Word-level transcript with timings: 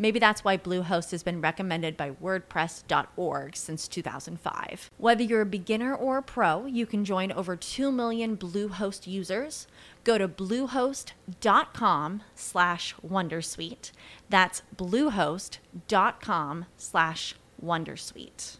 Maybe 0.00 0.18
that's 0.18 0.42
why 0.42 0.56
Bluehost 0.56 1.10
has 1.10 1.22
been 1.22 1.42
recommended 1.42 1.94
by 1.94 2.12
WordPress.org 2.12 3.54
since 3.54 3.86
2005. 3.86 4.90
Whether 4.96 5.22
you're 5.22 5.42
a 5.42 5.46
beginner 5.46 5.94
or 5.94 6.16
a 6.16 6.22
pro, 6.22 6.64
you 6.64 6.86
can 6.86 7.04
join 7.04 7.30
over 7.30 7.54
2 7.54 7.92
million 7.92 8.34
Bluehost 8.34 9.06
users. 9.06 9.66
Go 10.02 10.16
to 10.16 10.26
bluehost.com 10.26 12.22
slash 12.34 12.94
wondersuite. 13.06 13.92
That's 14.30 14.62
bluehost.com 14.74 16.64
slash 16.78 17.34
wondersuite. 17.62 18.56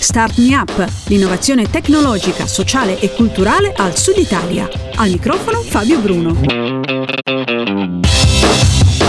Start 0.00 0.38
Me 0.38 0.54
Up, 0.54 0.72
l'innovazione 1.08 1.68
tecnologica, 1.68 2.46
sociale 2.46 2.98
e 2.98 3.10
culturale 3.10 3.74
al 3.76 3.94
Sud 3.94 4.16
Italia. 4.16 4.66
Al 4.94 5.10
microfono 5.10 5.60
Fabio 5.60 6.00
Bruno. 6.00 7.37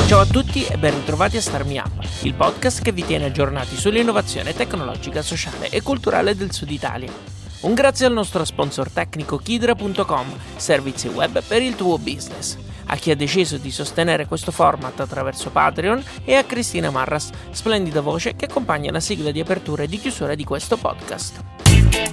Ciao 0.09 0.21
a 0.21 0.25
tutti 0.25 0.65
e 0.65 0.75
ben 0.75 0.95
ritrovati 0.95 1.37
a 1.37 1.41
Start 1.41 1.67
Me 1.67 1.77
Up, 1.77 2.03
il 2.23 2.33
podcast 2.33 2.81
che 2.81 2.91
vi 2.91 3.05
tiene 3.05 3.25
aggiornati 3.25 3.75
sull'innovazione 3.75 4.55
tecnologica, 4.55 5.21
sociale 5.21 5.69
e 5.69 5.83
culturale 5.83 6.35
del 6.35 6.51
Sud 6.51 6.71
Italia. 6.71 7.13
Un 7.61 7.75
grazie 7.75 8.07
al 8.07 8.13
nostro 8.13 8.43
sponsor 8.43 8.89
tecnico 8.89 9.37
Kidra.com, 9.37 10.25
servizi 10.55 11.09
web 11.09 11.43
per 11.43 11.61
il 11.61 11.75
tuo 11.75 11.99
business 11.99 12.57
a 12.85 12.95
chi 12.95 13.11
ha 13.11 13.15
deciso 13.15 13.57
di 13.57 13.69
sostenere 13.69 14.25
questo 14.25 14.51
format 14.51 14.99
attraverso 14.99 15.51
Patreon 15.51 16.03
e 16.25 16.33
a 16.33 16.43
Cristina 16.43 16.89
Marras, 16.89 17.29
splendida 17.51 18.01
voce 18.01 18.35
che 18.35 18.45
accompagna 18.45 18.91
la 18.91 18.99
sigla 18.99 19.29
di 19.29 19.39
apertura 19.39 19.83
e 19.83 19.87
di 19.87 19.99
chiusura 19.99 20.33
di 20.33 20.43
questo 20.43 20.75
podcast. 20.75 22.08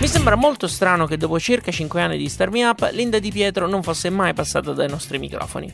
Mi 0.00 0.06
sembra 0.06 0.36
molto 0.36 0.68
strano 0.68 1.06
che 1.06 1.16
dopo 1.16 1.40
circa 1.40 1.72
5 1.72 2.00
anni 2.00 2.16
di 2.16 2.28
Star 2.28 2.50
Me 2.50 2.64
Up, 2.64 2.88
Linda 2.92 3.18
Di 3.18 3.32
Pietro 3.32 3.66
non 3.66 3.82
fosse 3.82 4.10
mai 4.10 4.32
passata 4.32 4.72
dai 4.72 4.88
nostri 4.88 5.18
microfoni. 5.18 5.68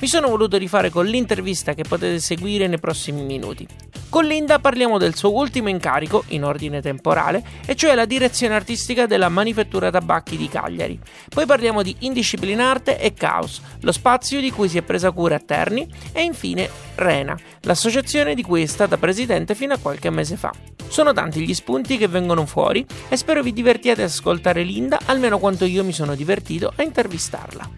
Mi 0.00 0.08
sono 0.08 0.28
voluto 0.28 0.56
rifare 0.56 0.90
con 0.90 1.06
l'intervista 1.06 1.74
che 1.74 1.84
potete 1.84 2.18
seguire 2.18 2.66
nei 2.66 2.80
prossimi 2.80 3.22
minuti. 3.22 3.64
Con 4.08 4.24
Linda 4.24 4.58
parliamo 4.58 4.98
del 4.98 5.14
suo 5.14 5.32
ultimo 5.32 5.68
incarico, 5.68 6.24
in 6.28 6.42
ordine 6.42 6.80
temporale, 6.80 7.44
e 7.64 7.76
cioè 7.76 7.94
la 7.94 8.04
direzione 8.04 8.56
artistica 8.56 9.06
della 9.06 9.28
Manifattura 9.28 9.90
Tabacchi 9.90 10.36
di 10.36 10.48
Cagliari. 10.48 10.98
Poi 11.28 11.46
parliamo 11.46 11.82
di 11.82 11.94
Indisciplinarte 12.00 12.98
e 12.98 13.14
Caos, 13.14 13.62
lo 13.82 13.92
spazio 13.92 14.40
di 14.40 14.50
cui 14.50 14.68
si 14.68 14.78
è 14.78 14.82
presa 14.82 15.12
cura 15.12 15.36
a 15.36 15.40
Terni, 15.40 15.88
e 16.10 16.24
infine 16.24 16.68
Rena, 16.98 17.38
l'associazione 17.60 18.34
di 18.34 18.42
cui 18.42 18.62
è 18.62 18.66
stata 18.66 18.96
presidente 18.96 19.54
fino 19.54 19.72
a 19.72 19.78
qualche 19.78 20.10
mese 20.10 20.36
fa. 20.36 20.52
Sono 20.88 21.12
tanti 21.12 21.40
gli 21.40 21.54
spunti 21.54 21.96
che 21.96 22.08
vengono 22.08 22.44
fuori 22.44 22.84
e 23.08 23.16
spero 23.16 23.40
vi 23.40 23.52
divertiate 23.52 24.02
ad 24.02 24.08
ascoltare 24.08 24.64
Linda 24.64 24.98
almeno 25.04 25.38
quanto 25.38 25.64
io 25.64 25.84
mi 25.84 25.92
sono 25.92 26.16
divertito 26.16 26.72
a 26.74 26.82
intervistarla. 26.82 27.70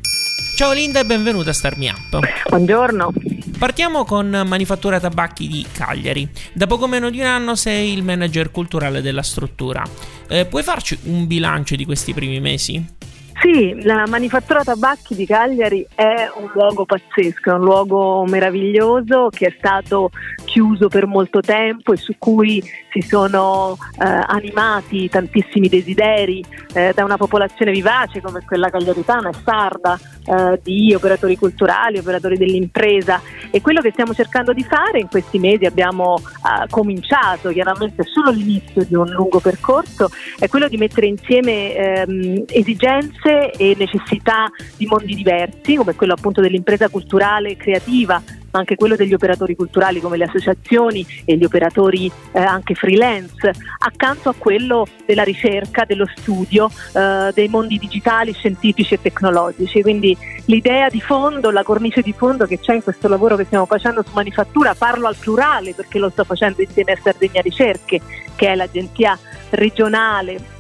Ciao 0.57 0.73
Linda 0.73 1.01
e 1.01 1.05
benvenuta 1.05 1.51
a 1.51 1.53
Star 1.53 1.77
Me 1.77 1.91
Up. 1.91 2.49
Buongiorno. 2.49 3.13
Partiamo 3.59 4.05
con 4.05 4.43
Manifattura 4.47 4.99
Tabacchi 4.99 5.49
di 5.49 5.67
Cagliari. 5.71 6.27
Da 6.55 6.67
poco 6.67 6.87
meno 6.87 7.11
di 7.11 7.21
un 7.21 7.27
anno 7.27 7.57
sei 7.57 7.93
il 7.93 8.03
manager 8.03 8.51
culturale 8.51 9.03
della 9.03 9.23
struttura. 9.23 9.83
Eh, 10.29 10.47
puoi 10.47 10.63
farci 10.63 10.99
un 11.05 11.27
bilancio 11.27 11.77
di 11.77 11.85
questi 11.85 12.15
primi 12.15 12.41
mesi? 12.41 12.99
Sì, 13.41 13.75
la 13.85 14.05
Manifattura 14.07 14.63
Tabacchi 14.63 15.15
di 15.15 15.25
Cagliari 15.25 15.87
è 15.95 16.31
un 16.37 16.51
luogo 16.53 16.85
pazzesco, 16.85 17.49
è 17.49 17.55
un 17.55 17.61
luogo 17.63 18.27
meraviglioso 18.27 19.31
che 19.31 19.47
è 19.47 19.55
stato 19.57 20.11
chiuso 20.45 20.89
per 20.89 21.07
molto 21.07 21.41
tempo 21.41 21.95
e 21.95 21.97
su 21.97 22.17
cui 22.19 22.63
si 22.91 23.01
sono 23.01 23.79
eh, 23.99 24.05
animati 24.05 25.09
tantissimi 25.09 25.69
desideri 25.69 26.45
eh, 26.75 26.93
da 26.95 27.03
una 27.03 27.17
popolazione 27.17 27.73
vivace 27.73 28.21
come 28.21 28.43
quella 28.45 28.69
cagliaritana 28.69 29.31
e 29.31 29.35
sarda 29.43 29.99
eh, 30.27 30.61
di 30.63 30.93
operatori 30.93 31.39
culturali, 31.39 31.97
operatori 31.97 32.37
dell'impresa. 32.37 33.23
E 33.51 33.63
quello 33.63 33.81
che 33.81 33.91
stiamo 33.93 34.13
cercando 34.13 34.53
di 34.53 34.65
fare 34.65 35.01
in 35.01 35.09
questi 35.09 35.39
mesi 35.39 35.65
abbiamo 35.65 36.19
eh, 36.19 36.69
cominciato, 36.69 37.49
chiaramente 37.49 38.03
solo 38.05 38.31
l'inizio 38.31 38.85
di 38.85 38.95
un 38.95 39.09
lungo 39.09 39.41
percorso, 39.41 40.11
è 40.39 40.47
quello 40.49 40.69
di 40.69 40.77
mettere 40.77 41.07
insieme 41.07 41.75
ehm, 41.75 42.45
esigenze 42.49 43.30
e 43.51 43.75
necessità 43.79 44.51
di 44.77 44.87
mondi 44.87 45.15
diversi 45.15 45.75
come 45.75 45.95
quello 45.95 46.15
appunto 46.15 46.41
dell'impresa 46.41 46.89
culturale 46.89 47.51
e 47.51 47.57
creativa 47.57 48.23
ma 48.51 48.59
anche 48.59 48.77
quello 48.77 48.97
degli 48.97 49.15
operatori 49.15 49.55
culturali 49.55 50.01
come 50.01 50.17
le 50.17 50.25
associazioni 50.25 51.07
e 51.25 51.37
gli 51.37 51.45
operatori 51.45 52.11
eh, 52.33 52.41
anche 52.41 52.75
freelance, 52.75 53.53
accanto 53.79 54.29
a 54.29 54.35
quello 54.37 54.87
della 55.07 55.23
ricerca, 55.23 55.85
dello 55.85 56.07
studio, 56.17 56.69
eh, 56.95 57.31
dei 57.33 57.49
mondi 57.49 57.79
digitali, 57.79 58.33
scientifici 58.33 58.95
e 58.95 59.01
tecnologici. 59.01 59.83
Quindi 59.83 60.17
l'idea 60.47 60.89
di 60.89 61.01
fondo, 61.01 61.51
la 61.51 61.63
cornice 61.63 62.03
di 62.03 62.13
fondo 62.13 62.47
che 62.47 62.59
c'è 62.59 62.75
in 62.75 62.83
questo 62.83 63.09
lavoro 63.09 63.37
che 63.37 63.45
stiamo 63.45 63.67
facendo 63.67 64.03
su 64.03 64.11
manifattura, 64.15 64.75
parlo 64.75 65.07
al 65.07 65.17
plurale 65.17 65.75
perché 65.75 65.99
lo 65.99 66.11
sto 66.11 66.25
facendo 66.25 66.61
insieme 66.61 66.93
a 66.93 66.99
Sardegna 67.01 67.41
Ricerche, 67.41 68.01
che 68.35 68.49
è 68.49 68.55
l'agenzia 68.55 69.19
regionale 69.51 70.59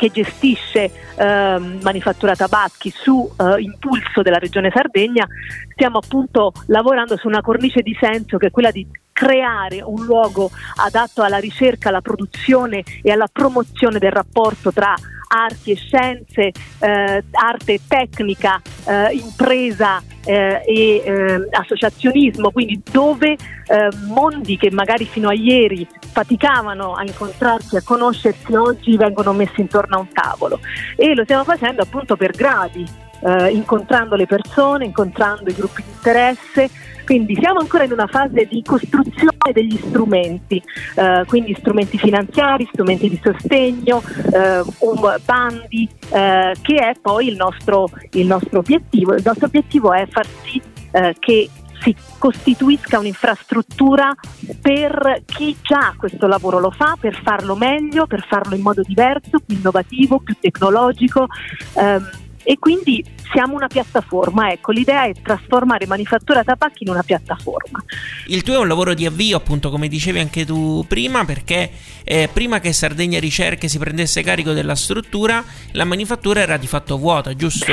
che 0.00 0.10
gestisce 0.10 0.90
eh, 1.14 1.58
Manifattura 1.82 2.34
Tabacchi 2.34 2.90
su 2.90 3.30
eh, 3.36 3.60
impulso 3.60 4.22
della 4.22 4.38
Regione 4.38 4.70
Sardegna, 4.72 5.26
stiamo 5.72 5.98
appunto 5.98 6.54
lavorando 6.68 7.18
su 7.18 7.28
una 7.28 7.42
cornice 7.42 7.82
di 7.82 7.94
senso 8.00 8.38
che 8.38 8.46
è 8.46 8.50
quella 8.50 8.70
di 8.70 8.86
creare 9.12 9.82
un 9.82 10.02
luogo 10.06 10.50
adatto 10.76 11.20
alla 11.20 11.36
ricerca, 11.36 11.90
alla 11.90 12.00
produzione 12.00 12.82
e 13.02 13.10
alla 13.10 13.28
promozione 13.30 13.98
del 13.98 14.12
rapporto 14.12 14.72
tra 14.72 14.94
arti 15.32 15.72
e 15.72 15.76
scienze, 15.76 16.52
eh, 16.80 17.24
arte 17.30 17.72
e 17.72 17.80
tecnica, 17.86 18.60
eh, 18.86 19.14
impresa 19.14 20.02
eh, 20.24 20.62
e 20.66 21.02
eh, 21.04 21.48
associazionismo, 21.50 22.50
quindi 22.50 22.80
dove 22.90 23.32
eh, 23.32 23.88
mondi 24.08 24.56
che 24.56 24.70
magari 24.70 25.04
fino 25.04 25.28
a 25.28 25.34
ieri 25.34 25.86
faticavano 26.12 26.94
a 26.94 27.02
incontrarsi, 27.02 27.76
a 27.76 27.82
conoscersi, 27.82 28.54
oggi 28.54 28.96
vengono 28.96 29.32
messi 29.32 29.60
intorno 29.60 29.96
a 29.96 30.00
un 30.00 30.08
tavolo. 30.12 30.60
E 30.96 31.14
lo 31.14 31.24
stiamo 31.24 31.44
facendo 31.44 31.82
appunto 31.82 32.16
per 32.16 32.32
gradi, 32.32 32.84
eh, 33.22 33.50
incontrando 33.50 34.16
le 34.16 34.26
persone, 34.26 34.84
incontrando 34.84 35.48
i 35.48 35.54
gruppi 35.54 35.82
di 35.82 35.90
interesse 35.90 36.70
quindi 37.10 37.34
siamo 37.34 37.58
ancora 37.58 37.82
in 37.82 37.90
una 37.90 38.06
fase 38.06 38.46
di 38.46 38.62
costruzione 38.62 39.50
degli 39.52 39.76
strumenti, 39.76 40.62
eh, 40.94 41.24
quindi 41.26 41.56
strumenti 41.58 41.98
finanziari, 41.98 42.68
strumenti 42.72 43.08
di 43.08 43.20
sostegno, 43.20 44.00
eh, 44.32 44.60
um, 44.78 45.16
bandi, 45.24 45.88
eh, 46.10 46.54
che 46.62 46.76
è 46.76 46.92
poi 47.02 47.26
il 47.26 47.34
nostro, 47.34 47.88
il 48.12 48.26
nostro, 48.26 48.60
obiettivo. 48.60 49.14
Il 49.14 49.22
nostro 49.24 49.46
obiettivo 49.46 49.92
è 49.92 50.06
far 50.08 50.24
sì 50.44 50.62
eh, 50.92 51.16
che 51.18 51.50
si 51.80 51.96
costituisca 52.16 53.00
un'infrastruttura 53.00 54.14
per 54.62 55.24
chi 55.24 55.56
già 55.62 55.92
questo 55.96 56.28
lavoro 56.28 56.60
lo 56.60 56.70
fa, 56.70 56.96
per 57.00 57.20
farlo 57.24 57.56
meglio, 57.56 58.06
per 58.06 58.24
farlo 58.24 58.54
in 58.54 58.62
modo 58.62 58.82
diverso, 58.82 59.40
più 59.44 59.56
innovativo, 59.56 60.20
più 60.20 60.36
tecnologico. 60.38 61.26
Ehm, 61.74 62.08
e 62.44 62.56
quindi 62.58 63.04
siamo 63.32 63.54
una 63.54 63.66
piattaforma. 63.66 64.50
Ecco, 64.50 64.72
l'idea 64.72 65.04
è 65.04 65.12
trasformare 65.22 65.86
Manifattura 65.86 66.42
Tabacchi 66.42 66.84
in 66.84 66.90
una 66.90 67.02
piattaforma. 67.02 67.82
Il 68.26 68.42
tuo 68.42 68.54
è 68.54 68.58
un 68.58 68.68
lavoro 68.68 68.94
di 68.94 69.06
avvio, 69.06 69.36
appunto, 69.36 69.70
come 69.70 69.88
dicevi 69.88 70.18
anche 70.18 70.44
tu 70.44 70.84
prima, 70.86 71.24
perché 71.24 71.70
eh, 72.04 72.28
prima 72.32 72.60
che 72.60 72.72
Sardegna 72.72 73.18
Ricerche 73.18 73.68
si 73.68 73.78
prendesse 73.78 74.22
carico 74.22 74.52
della 74.52 74.74
struttura, 74.74 75.42
la 75.72 75.84
manifattura 75.84 76.40
era 76.40 76.56
di 76.56 76.66
fatto 76.66 76.98
vuota, 76.98 77.34
giusto? 77.34 77.72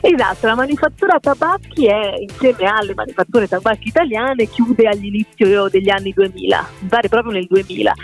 Esatto, 0.00 0.46
la 0.46 0.54
manifattura 0.54 1.18
tabacchi 1.18 1.86
è 1.86 2.14
insieme 2.20 2.66
alle 2.66 2.92
manifatture 2.94 3.48
tabacchi 3.48 3.88
italiane 3.88 4.48
chiude 4.48 4.86
all'inizio 4.86 5.68
degli 5.68 5.88
anni 5.88 6.12
2000, 6.12 6.68
mi 6.80 6.88
pare 6.88 7.08
proprio 7.08 7.32
nel 7.32 7.46
2000 7.48 7.94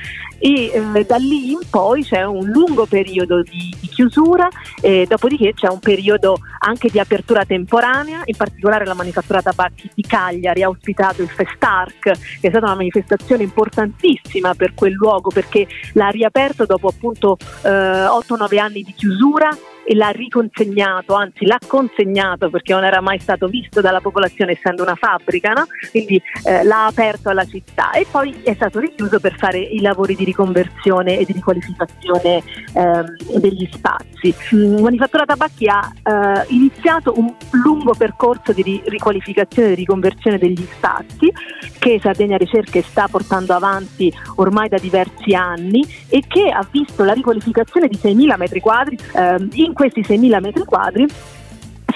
e 0.41 0.73
eh, 0.73 1.05
da 1.05 1.17
lì 1.17 1.52
in 1.52 1.61
poi 1.69 2.02
c'è 2.02 2.25
un 2.25 2.47
lungo 2.47 2.87
periodo 2.87 3.43
di, 3.43 3.75
di 3.79 3.88
chiusura, 3.88 4.49
eh, 4.81 5.06
dopodiché 5.06 5.52
c'è 5.55 5.69
un 5.69 5.79
periodo 5.79 6.38
anche 6.61 6.89
di 6.90 6.98
apertura 6.98 7.44
temporanea, 7.44 8.22
in 8.25 8.37
particolare 8.37 8.84
la 8.84 8.94
manifattura 8.94 9.42
tabacchi 9.42 9.90
di 9.94 10.02
Cagliari 10.02 10.62
ha 10.62 10.69
ospitato 10.69 11.22
il 11.22 11.28
Festarc, 11.28 12.00
che 12.00 12.12
è 12.40 12.48
stata 12.48 12.66
una 12.66 12.75
manifestazione 12.75 13.42
importantissima 13.42 14.54
per 14.54 14.75
quel 14.75 14.92
luogo 14.92 15.31
perché 15.31 15.66
l'ha 15.94 16.08
riaperto 16.08 16.66
dopo 16.66 16.88
appunto 16.88 17.37
eh, 17.62 17.69
8-9 17.69 18.58
anni 18.58 18.82
di 18.82 18.92
chiusura 18.92 19.56
e 19.90 19.96
l'ha 19.96 20.10
riconsegnato, 20.10 21.14
anzi 21.14 21.44
l'ha 21.44 21.58
consegnato 21.66 22.48
perché 22.48 22.72
non 22.72 22.84
era 22.84 23.00
mai 23.00 23.19
stato 23.19 23.48
visto 23.48 23.81
dalla 23.81 24.00
popolazione 24.00 24.52
essendo 24.52 24.84
una 24.84 24.94
fabbrica, 24.94 25.50
no? 25.50 25.66
quindi 25.90 26.22
eh, 26.44 26.62
l'ha 26.62 26.87
aperto 26.87 27.28
alla 27.28 27.44
città 27.44 27.90
e 27.90 28.06
poi 28.08 28.40
è 28.44 28.54
stato 28.54 28.78
richiuso 28.78 29.19
per 29.19 29.37
fare 29.37 29.58
i 29.58 29.81
lavori 29.81 30.14
di 30.14 30.22
riconversione 30.22 31.19
e 31.19 31.25
di 31.25 31.32
riqualificazione 31.32 32.37
eh, 32.37 33.40
degli 33.40 33.69
spazi. 33.72 34.32
Mm, 34.54 34.78
Manifattura 34.78 35.25
Tabacchi 35.25 35.66
ha 35.66 35.90
eh, 36.04 36.44
iniziato 36.50 37.12
un 37.16 37.34
lungo 37.50 37.92
percorso 37.94 38.52
di 38.52 38.81
riqualificazione 38.84 39.72
e 39.72 39.75
riconversione 39.75 40.38
degli 40.38 40.69
spazi 40.70 41.32
che 41.81 41.98
Sardegna 42.00 42.37
Ricerche 42.37 42.82
sta 42.82 43.08
portando 43.08 43.54
avanti 43.54 44.12
ormai 44.37 44.69
da 44.69 44.78
diversi 44.78 45.34
anni 45.34 45.84
e 46.08 46.22
che 46.28 46.48
ha 46.48 46.64
visto 46.70 47.02
la 47.02 47.12
riqualificazione 47.12 47.88
di 47.88 47.98
6.000 48.00 48.37
metri 48.37 48.60
quadri 48.60 48.96
ehm, 49.16 49.48
in 49.54 49.72
questi 49.80 50.02
6.000 50.02 50.40
metri 50.42 50.62
quadri 50.64 51.06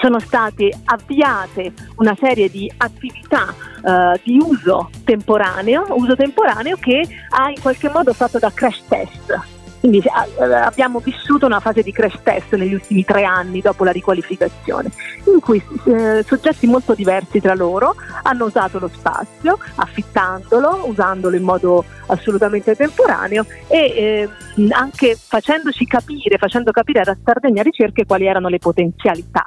sono 0.01 0.17
state 0.19 0.73
avviate 0.85 1.71
una 1.97 2.17
serie 2.19 2.49
di 2.49 2.71
attività 2.77 3.53
uh, 3.53 4.19
di 4.23 4.39
uso 4.41 4.89
temporaneo, 5.03 5.85
uso 5.89 6.15
temporaneo 6.15 6.77
che 6.77 7.07
ha 7.29 7.49
in 7.49 7.61
qualche 7.61 7.91
modo 7.91 8.11
fatto 8.13 8.39
da 8.39 8.51
crash 8.51 8.81
test 8.87 9.54
quindi 9.85 9.99
eh, 9.99 10.53
abbiamo 10.53 10.99
vissuto 10.99 11.45
una 11.45 11.59
fase 11.59 11.83
di 11.83 11.91
crash 11.91 12.19
test 12.23 12.55
negli 12.55 12.73
ultimi 12.73 13.05
tre 13.05 13.23
anni 13.23 13.61
dopo 13.61 13.83
la 13.83 13.91
riqualificazione, 13.91 14.89
in 15.31 15.39
cui 15.39 15.61
eh, 15.85 16.23
soggetti 16.25 16.65
molto 16.65 16.95
diversi 16.95 17.39
tra 17.39 17.53
loro 17.53 17.93
hanno 18.23 18.45
usato 18.45 18.79
lo 18.79 18.89
spazio, 18.91 19.59
affittandolo, 19.75 20.87
usandolo 20.87 21.35
in 21.35 21.43
modo 21.43 21.85
assolutamente 22.07 22.75
temporaneo 22.75 23.45
e 23.67 24.29
eh, 24.55 24.67
anche 24.71 25.15
facendoci 25.15 25.85
capire, 25.85 26.39
facendo 26.39 26.71
capire 26.71 27.01
alla 27.01 27.15
Sardegna 27.23 27.61
Ricerche 27.61 28.07
quali 28.07 28.25
erano 28.25 28.47
le 28.47 28.57
potenzialità. 28.57 29.43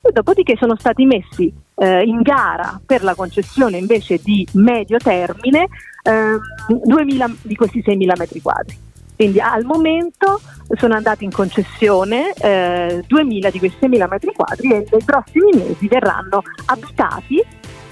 E 0.00 0.10
dopodiché 0.10 0.56
sono 0.56 0.74
stati 0.78 1.04
messi 1.04 1.52
eh, 1.76 2.02
in 2.02 2.22
gara 2.22 2.80
per 2.84 3.04
la 3.04 3.14
concessione 3.14 3.76
invece 3.76 4.20
di 4.22 4.46
medio 4.54 4.96
termine 4.96 5.68
eh, 6.02 6.38
2000 6.82 7.30
di 7.42 7.54
questi 7.54 7.82
6.000 7.86 8.12
metri 8.16 8.40
quadri. 8.40 8.90
Quindi 9.22 9.38
al 9.38 9.64
momento 9.64 10.40
sono 10.74 10.94
andati 10.94 11.22
in 11.22 11.30
concessione 11.30 12.32
eh, 12.32 13.04
2000 13.06 13.50
di 13.50 13.58
questi 13.60 13.86
6.000 13.86 14.08
metri 14.08 14.32
quadri 14.34 14.72
e 14.72 14.86
nei 14.90 15.02
prossimi 15.04 15.52
mesi 15.54 15.86
verranno 15.86 16.42
abitati 16.64 17.40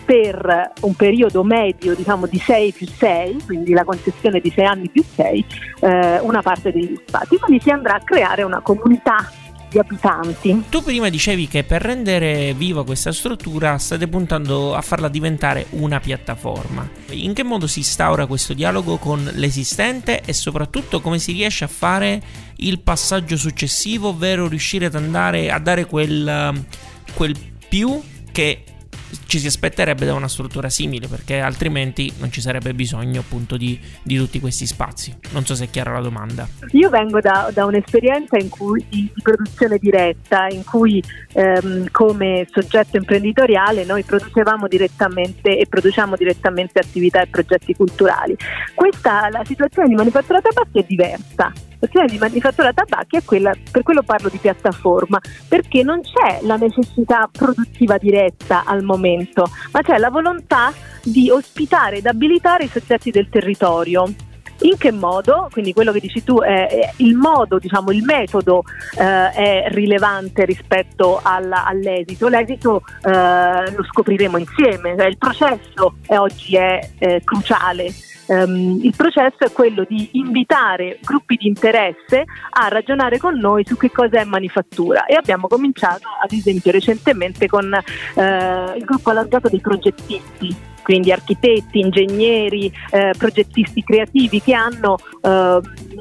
per 0.05 0.73
un 0.81 0.95
periodo 0.97 1.45
medio 1.45 1.95
diciamo 1.95 2.27
di 2.27 2.37
6 2.37 2.73
più 2.73 2.89
6, 2.89 3.43
quindi 3.47 3.73
la 3.73 3.85
concessione 3.85 4.41
di 4.41 4.51
6 4.51 4.65
anni 4.65 4.89
più 4.89 5.05
6, 5.05 5.47
eh, 5.83 6.19
una 6.19 6.43
parte 6.43 6.73
degli 6.73 7.01
spazi. 7.07 7.39
Quindi 7.39 7.63
si 7.63 7.71
andrà 7.71 7.95
a 7.95 8.01
creare 8.01 8.43
una 8.43 8.59
comunità 8.59 9.25
di 9.71 9.79
abitanti. 9.79 10.65
Tu 10.69 10.83
prima 10.83 11.09
dicevi 11.09 11.47
che 11.47 11.65
per 11.65 11.81
rendere 11.81 12.53
viva 12.55 12.85
questa 12.85 13.13
struttura 13.13 13.79
state 13.79 14.09
puntando 14.09 14.75
a 14.75 14.81
farla 14.83 15.09
diventare 15.09 15.67
una 15.71 16.01
piattaforma. 16.01 16.89
In 17.11 17.33
che 17.33 17.45
modo 17.45 17.67
si 17.67 17.79
instaura 17.79 18.27
questo 18.27 18.53
dialogo 18.53 18.99
con 18.99 19.31
l'esistente 19.35 20.23
e 20.25 20.33
soprattutto 20.33 21.01
come 21.01 21.19
si 21.19 21.33
riesce 21.33 21.65
a 21.65 21.69
fare 21.69 22.21
il 22.57 22.81
passaggio 22.81 23.37
successivo, 23.37 24.09
ovvero 24.09 24.49
riuscire 24.49 24.87
ad 24.87 24.95
andare 24.95 25.51
a 25.51 25.59
dare 25.59 25.87
quel, 25.87 26.65
quel 27.15 27.37
più 27.69 28.03
che 28.33 28.65
ci 29.27 29.39
si 29.39 29.47
aspetterebbe 29.47 30.07
da 30.07 30.15
una 30.15 30.29
struttura 30.29 30.69
simile 30.69 31.09
perché 31.09 31.41
altrimenti 31.41 32.13
non 32.19 32.31
ci 32.31 32.41
sarebbe 32.41 32.75
bisogno 32.75 33.21
appunto 33.21 33.57
di, 33.57 33.79
di 34.03 34.17
tutti 34.17 34.41
questi 34.41 34.67
spazi. 34.67 35.15
Non 35.31 35.45
so 35.45 35.55
se 35.55 35.65
è 35.65 35.71
chiara 35.71 35.93
la 35.93 36.01
domanda. 36.01 36.49
Io 36.73 36.89
vengo 36.91 37.21
da, 37.21 37.51
da 37.53 37.65
un'esperienza 37.65 38.37
cui, 38.49 38.85
di, 38.89 39.11
di, 39.15 39.23
produzione 39.23 39.79
diretta 39.79 40.47
in 40.51 40.65
cui 40.65 41.03
ehm, 41.33 41.89
come 41.91 42.47
soggetto 42.51 42.97
imprenditoriale 42.97 43.85
noi 43.85 44.03
producevamo 44.03 44.69
direttamente 44.69 45.59
e 45.59 45.67
produciamo 45.67 46.17
direttamente 46.17 46.79
attività 46.79 47.23
e 47.23 47.27
progetti 47.27 47.75
culturali. 47.75 48.37
Questa, 48.75 49.29
la 49.31 49.45
situazione 49.45 49.89
di 49.89 49.95
manifattura 49.95 50.41
tabacchi 50.41 50.81
è 50.81 50.85
diversa 50.87 51.53
l'azione 51.81 52.07
di 52.07 52.19
manifattura 52.19 52.73
tabacchi 52.73 53.17
è 53.17 53.25
quella, 53.25 53.53
per 53.71 53.83
quello 53.83 54.03
parlo 54.03 54.29
di 54.29 54.39
piattaforma, 54.39 55.19
perché 55.49 55.83
non 55.83 56.01
c'è 56.01 56.41
la 56.43 56.57
necessità 56.57 57.29
produttiva 57.31 57.99
diretta 57.99 58.63
al 58.65 58.85
momento, 58.85 59.51
ma 59.73 59.81
c'è 59.83 59.99
la 59.99 60.11
volontà 60.11 60.73
di 61.03 61.31
ospitare 61.31 61.97
ed 61.97 62.07
abilitare 62.07 62.65
i 62.65 62.69
soggetti 62.69 63.11
del 63.11 63.29
territorio. 63.29 64.05
In 64.63 64.77
che 64.77 64.93
modo? 64.93 65.49
Quindi 65.51 65.73
quello 65.73 65.93
che 65.93 66.01
dici 66.01 66.23
tu 66.23 66.41
è, 66.41 66.69
è 66.69 66.93
il 66.97 67.17
modo, 67.17 67.59
diciamo, 67.59 67.93
il 67.93 68.03
metodo 68.03 68.65
eh, 68.99 69.31
è 69.31 69.65
rilevante 69.69 70.45
rispetto 70.45 71.21
alla, 71.23 71.65
all'esito. 71.65 72.29
L'esito 72.29 72.83
eh, 73.03 73.73
lo 73.75 73.85
scopriremo 73.85 74.37
insieme, 74.37 74.95
cioè, 74.97 75.07
il 75.07 75.17
processo 75.17 75.95
è, 76.07 76.19
oggi 76.19 76.57
è 76.57 76.91
eh, 76.99 77.23
cruciale 77.25 77.93
Um, 78.31 78.79
il 78.85 78.95
processo 78.97 79.39
è 79.41 79.51
quello 79.51 79.85
di 79.89 80.11
invitare 80.13 81.01
gruppi 81.03 81.35
di 81.35 81.49
interesse 81.49 82.27
a 82.51 82.69
ragionare 82.69 83.19
con 83.19 83.37
noi 83.37 83.65
su 83.67 83.77
che 83.77 83.91
cosa 83.91 84.21
è 84.21 84.25
manifattura 84.25 85.05
e 85.07 85.17
abbiamo 85.17 85.49
cominciato 85.49 86.07
ad 86.23 86.31
esempio 86.31 86.71
recentemente 86.71 87.49
con 87.49 87.77
il 88.15 88.85
gruppo 88.85 89.11
allargato 89.11 89.49
dei 89.49 89.61
progettisti 89.61 90.57
quindi 90.83 91.13
architetti, 91.13 91.81
ingegneri, 91.81 92.73
eh, 92.91 93.13
progettisti 93.17 93.83
creativi 93.83 94.41
che 94.41 94.55
hanno, 94.55 94.97
eh, 95.23 95.61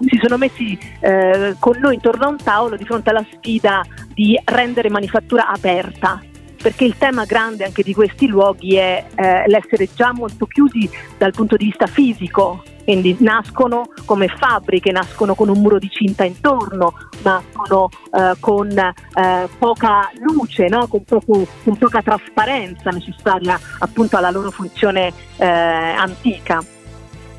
si 0.09 0.19
sono 0.21 0.37
messi 0.37 0.77
eh, 0.99 1.55
con 1.59 1.77
noi 1.79 1.95
intorno 1.95 2.25
a 2.25 2.29
un 2.29 2.37
tavolo 2.37 2.75
di 2.75 2.85
fronte 2.85 3.09
alla 3.09 3.25
sfida 3.31 3.85
di 4.13 4.39
rendere 4.45 4.89
manifattura 4.89 5.47
aperta. 5.47 6.21
Perché 6.61 6.83
il 6.83 6.97
tema 6.97 7.23
grande 7.23 7.63
anche 7.63 7.83
di 7.83 7.93
questi 7.93 8.27
luoghi 8.27 8.75
è 8.75 9.05
eh, 9.15 9.43
l'essere 9.47 9.87
già 9.95 10.11
molto 10.11 10.45
chiusi 10.45 10.89
dal 11.17 11.31
punto 11.31 11.55
di 11.55 11.65
vista 11.65 11.87
fisico, 11.87 12.63
quindi 12.89 13.15
nascono 13.19 13.91
come 14.03 14.27
fabbriche, 14.29 14.91
nascono 14.91 15.35
con 15.35 15.47
un 15.47 15.59
muro 15.59 15.77
di 15.77 15.91
cinta 15.91 16.23
intorno, 16.23 16.95
nascono 17.21 17.87
eh, 18.11 18.33
con 18.39 18.75
eh, 18.75 19.47
poca 19.59 20.09
luce, 20.15 20.69
no? 20.69 20.87
con, 20.87 21.03
poco, 21.03 21.45
con, 21.63 21.77
poca 21.77 22.01
trasparenza 22.01 22.89
necessaria 22.89 23.59
appunto 23.77 24.17
alla 24.17 24.31
loro 24.31 24.49
funzione 24.49 25.13
eh, 25.37 25.45
antica. 25.45 26.63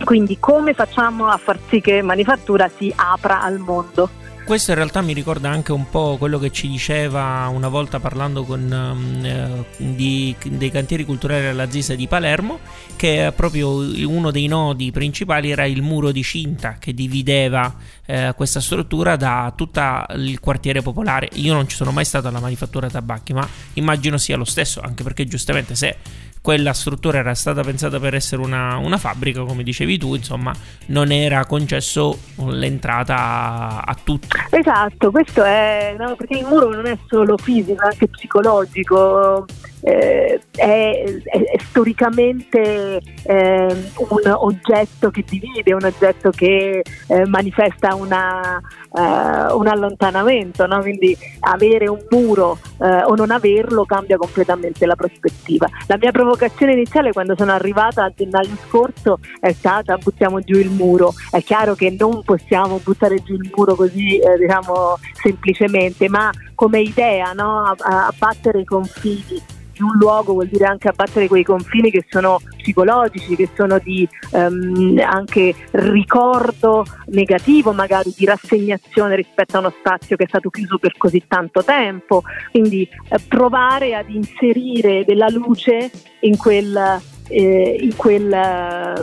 Quindi 0.04 0.38
come 0.38 0.72
facciamo 0.72 1.26
a 1.26 1.36
far 1.36 1.58
sì 1.68 1.80
che 1.80 2.00
manifattura 2.00 2.68
si 2.68 2.92
apra 2.94 3.42
al 3.42 3.58
mondo? 3.58 4.19
Questo 4.50 4.72
in 4.72 4.78
realtà 4.78 5.00
mi 5.00 5.12
ricorda 5.12 5.48
anche 5.48 5.70
un 5.70 5.88
po' 5.90 6.16
quello 6.18 6.36
che 6.40 6.50
ci 6.50 6.66
diceva 6.66 7.48
una 7.54 7.68
volta 7.68 8.00
parlando 8.00 8.42
con 8.42 8.60
um, 8.60 9.24
eh, 9.24 9.64
di, 9.76 10.34
dei 10.44 10.72
cantieri 10.72 11.04
culturali 11.04 11.46
alla 11.46 11.70
Zisa 11.70 11.94
di 11.94 12.08
Palermo, 12.08 12.58
che 12.96 13.32
proprio 13.36 13.76
uno 14.08 14.32
dei 14.32 14.48
nodi 14.48 14.90
principali 14.90 15.52
era 15.52 15.66
il 15.66 15.82
muro 15.82 16.10
di 16.10 16.24
cinta 16.24 16.78
che 16.80 16.92
divideva 16.92 17.72
eh, 18.04 18.32
questa 18.34 18.58
struttura 18.58 19.14
da 19.14 19.52
tutto 19.54 19.80
il 20.16 20.40
quartiere 20.40 20.82
popolare. 20.82 21.28
Io 21.34 21.54
non 21.54 21.68
ci 21.68 21.76
sono 21.76 21.92
mai 21.92 22.04
stato 22.04 22.26
alla 22.26 22.40
manifattura 22.40 22.90
tabacchi, 22.90 23.32
ma 23.32 23.48
immagino 23.74 24.18
sia 24.18 24.36
lo 24.36 24.42
stesso, 24.44 24.80
anche 24.80 25.04
perché 25.04 25.28
giustamente 25.28 25.76
se 25.76 25.96
quella 26.42 26.72
struttura 26.72 27.18
era 27.18 27.34
stata 27.34 27.62
pensata 27.62 28.00
per 28.00 28.14
essere 28.14 28.42
una, 28.42 28.76
una, 28.76 28.96
fabbrica, 28.96 29.42
come 29.42 29.62
dicevi 29.62 29.98
tu, 29.98 30.14
insomma, 30.14 30.52
non 30.86 31.12
era 31.12 31.44
concesso 31.44 32.18
l'entrata 32.46 33.14
a, 33.16 33.80
a 33.80 33.96
tutti. 34.02 34.28
Esatto, 34.50 35.10
questo 35.10 35.44
è 35.44 35.94
no, 35.98 36.16
perché 36.16 36.38
il 36.38 36.46
muro 36.46 36.70
non 36.70 36.86
è 36.86 36.96
solo 37.06 37.36
fisico, 37.36 37.82
è 37.82 37.86
anche 37.86 38.08
psicologico 38.08 39.46
eh, 39.82 40.40
è, 40.54 41.04
è, 41.24 41.58
storicamente 41.58 43.00
eh, 43.22 43.76
un 43.96 44.36
oggetto 44.36 45.10
che 45.10 45.24
divide, 45.26 45.74
un 45.74 45.84
oggetto 45.84 46.30
che 46.30 46.82
eh, 47.06 47.26
manifesta 47.26 47.94
una, 47.94 48.60
uh, 48.90 49.56
un 49.56 49.66
allontanamento, 49.66 50.66
no? 50.66 50.80
quindi 50.80 51.16
avere 51.40 51.88
un 51.88 52.04
muro 52.10 52.58
uh, 52.78 52.84
o 53.06 53.14
non 53.14 53.30
averlo 53.30 53.84
cambia 53.84 54.16
completamente 54.16 54.86
la 54.86 54.96
prospettiva. 54.96 55.68
La 55.86 55.96
mia 55.98 56.12
provocazione 56.12 56.72
iniziale 56.72 57.12
quando 57.12 57.34
sono 57.36 57.52
arrivata 57.52 58.04
a 58.04 58.12
gennaio 58.14 58.56
scorso 58.66 59.18
è 59.40 59.52
stata 59.52 59.96
buttiamo 59.96 60.40
giù 60.40 60.56
il 60.56 60.70
muro, 60.70 61.12
è 61.30 61.42
chiaro 61.42 61.74
che 61.74 61.94
non 61.98 62.22
possiamo 62.22 62.80
buttare 62.82 63.22
giù 63.22 63.34
il 63.34 63.50
muro 63.54 63.74
così 63.74 64.18
eh, 64.18 64.36
diciamo 64.38 64.98
semplicemente, 65.22 66.08
ma 66.08 66.30
come 66.54 66.80
idea 66.80 67.32
no? 67.32 67.62
a, 67.62 67.74
a 67.78 68.12
battere 68.16 68.60
i 68.60 68.64
confini 68.64 69.58
di 69.80 69.82
un 69.82 69.96
luogo 69.98 70.34
vuol 70.34 70.48
dire 70.48 70.66
anche 70.66 70.88
abbattere 70.88 71.26
quei 71.26 71.42
confini 71.42 71.90
che 71.90 72.04
sono 72.08 72.38
psicologici, 72.58 73.34
che 73.34 73.48
sono 73.54 73.78
di 73.78 74.06
um, 74.32 75.00
anche 75.02 75.54
ricordo 75.70 76.84
negativo, 77.06 77.72
magari 77.72 78.12
di 78.14 78.26
rassegnazione 78.26 79.16
rispetto 79.16 79.56
a 79.56 79.60
uno 79.60 79.72
spazio 79.78 80.16
che 80.16 80.24
è 80.24 80.28
stato 80.28 80.50
chiuso 80.50 80.76
per 80.76 80.96
così 80.98 81.22
tanto 81.26 81.64
tempo. 81.64 82.22
Quindi 82.50 82.86
eh, 83.08 83.18
provare 83.26 83.94
ad 83.94 84.10
inserire 84.10 85.04
della 85.06 85.28
luce 85.28 85.90
in 86.20 86.36
quel, 86.36 87.00
eh, 87.28 87.76
in 87.80 87.96
quel, 87.96 89.02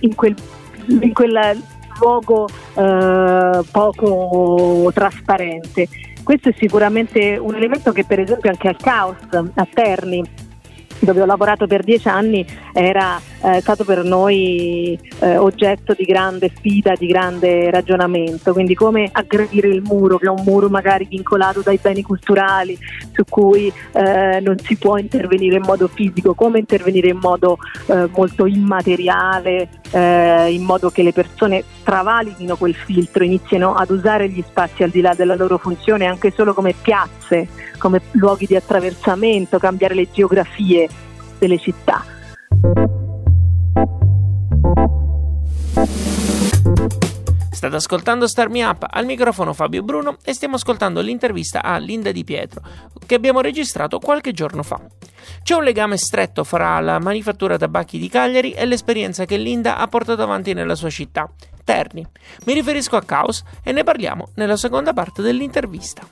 in 0.00 0.14
quel, 0.14 0.34
in 0.86 1.12
quel 1.12 1.62
luogo 2.00 2.48
eh, 2.48 3.60
poco 3.70 4.90
trasparente. 4.94 5.88
Questo 6.26 6.48
è 6.48 6.54
sicuramente 6.58 7.36
un 7.40 7.54
elemento 7.54 7.92
che 7.92 8.02
per 8.02 8.18
esempio 8.18 8.50
anche 8.50 8.66
al 8.66 8.76
Caos 8.76 9.16
a 9.30 9.68
Terni 9.72 10.24
dove 10.98 11.20
ho 11.20 11.26
lavorato 11.26 11.66
per 11.66 11.82
dieci 11.82 12.08
anni 12.08 12.44
era 12.72 13.20
eh, 13.42 13.60
stato 13.60 13.84
per 13.84 14.02
noi 14.04 14.98
eh, 15.20 15.36
oggetto 15.36 15.94
di 15.96 16.04
grande 16.04 16.50
sfida, 16.54 16.94
di 16.98 17.06
grande 17.06 17.70
ragionamento, 17.70 18.52
quindi 18.52 18.74
come 18.74 19.08
aggredire 19.12 19.68
il 19.68 19.82
muro, 19.82 20.18
che 20.18 20.26
è 20.26 20.30
un 20.30 20.42
muro 20.44 20.68
magari 20.68 21.06
vincolato 21.08 21.60
dai 21.62 21.78
beni 21.80 22.02
culturali 22.02 22.76
su 23.12 23.24
cui 23.28 23.72
eh, 23.92 24.40
non 24.40 24.58
si 24.58 24.76
può 24.76 24.96
intervenire 24.96 25.56
in 25.56 25.62
modo 25.64 25.88
fisico, 25.88 26.34
come 26.34 26.58
intervenire 26.58 27.08
in 27.08 27.18
modo 27.18 27.58
eh, 27.86 28.08
molto 28.14 28.46
immateriale, 28.46 29.68
eh, 29.90 30.52
in 30.52 30.62
modo 30.62 30.90
che 30.90 31.02
le 31.02 31.12
persone 31.12 31.62
travalichino 31.82 32.56
quel 32.56 32.74
filtro, 32.74 33.22
iniziano 33.22 33.74
ad 33.74 33.90
usare 33.90 34.28
gli 34.28 34.42
spazi 34.46 34.82
al 34.82 34.90
di 34.90 35.00
là 35.00 35.14
della 35.14 35.36
loro 35.36 35.58
funzione 35.58 36.06
anche 36.06 36.32
solo 36.34 36.52
come 36.52 36.74
piazze, 36.80 37.46
come 37.78 38.00
luoghi 38.12 38.46
di 38.46 38.56
attraversamento, 38.56 39.58
cambiare 39.58 39.94
le 39.94 40.08
geografie 40.10 40.85
delle 41.38 41.58
città. 41.58 42.04
State 47.50 47.76
ascoltando 47.76 48.28
Star 48.28 48.50
Me 48.50 48.64
Up, 48.64 48.86
al 48.88 49.06
microfono 49.06 49.54
Fabio 49.54 49.82
Bruno 49.82 50.18
e 50.22 50.34
stiamo 50.34 50.56
ascoltando 50.56 51.00
l'intervista 51.00 51.62
a 51.62 51.78
Linda 51.78 52.12
Di 52.12 52.22
Pietro 52.22 52.60
che 53.06 53.14
abbiamo 53.14 53.40
registrato 53.40 53.98
qualche 53.98 54.32
giorno 54.32 54.62
fa. 54.62 54.80
C'è 55.42 55.54
un 55.54 55.64
legame 55.64 55.96
stretto 55.96 56.44
fra 56.44 56.78
la 56.80 56.98
manifattura 56.98 57.56
tabacchi 57.56 57.98
di 57.98 58.08
Cagliari 58.08 58.52
e 58.52 58.66
l'esperienza 58.66 59.24
che 59.24 59.36
Linda 59.38 59.78
ha 59.78 59.86
portato 59.88 60.22
avanti 60.22 60.52
nella 60.52 60.74
sua 60.74 60.90
città, 60.90 61.30
Terni. 61.64 62.06
Mi 62.44 62.52
riferisco 62.52 62.96
a 62.96 63.02
Caos 63.02 63.42
e 63.62 63.72
ne 63.72 63.82
parliamo 63.82 64.28
nella 64.34 64.56
seconda 64.56 64.92
parte 64.92 65.22
dell'intervista 65.22 66.06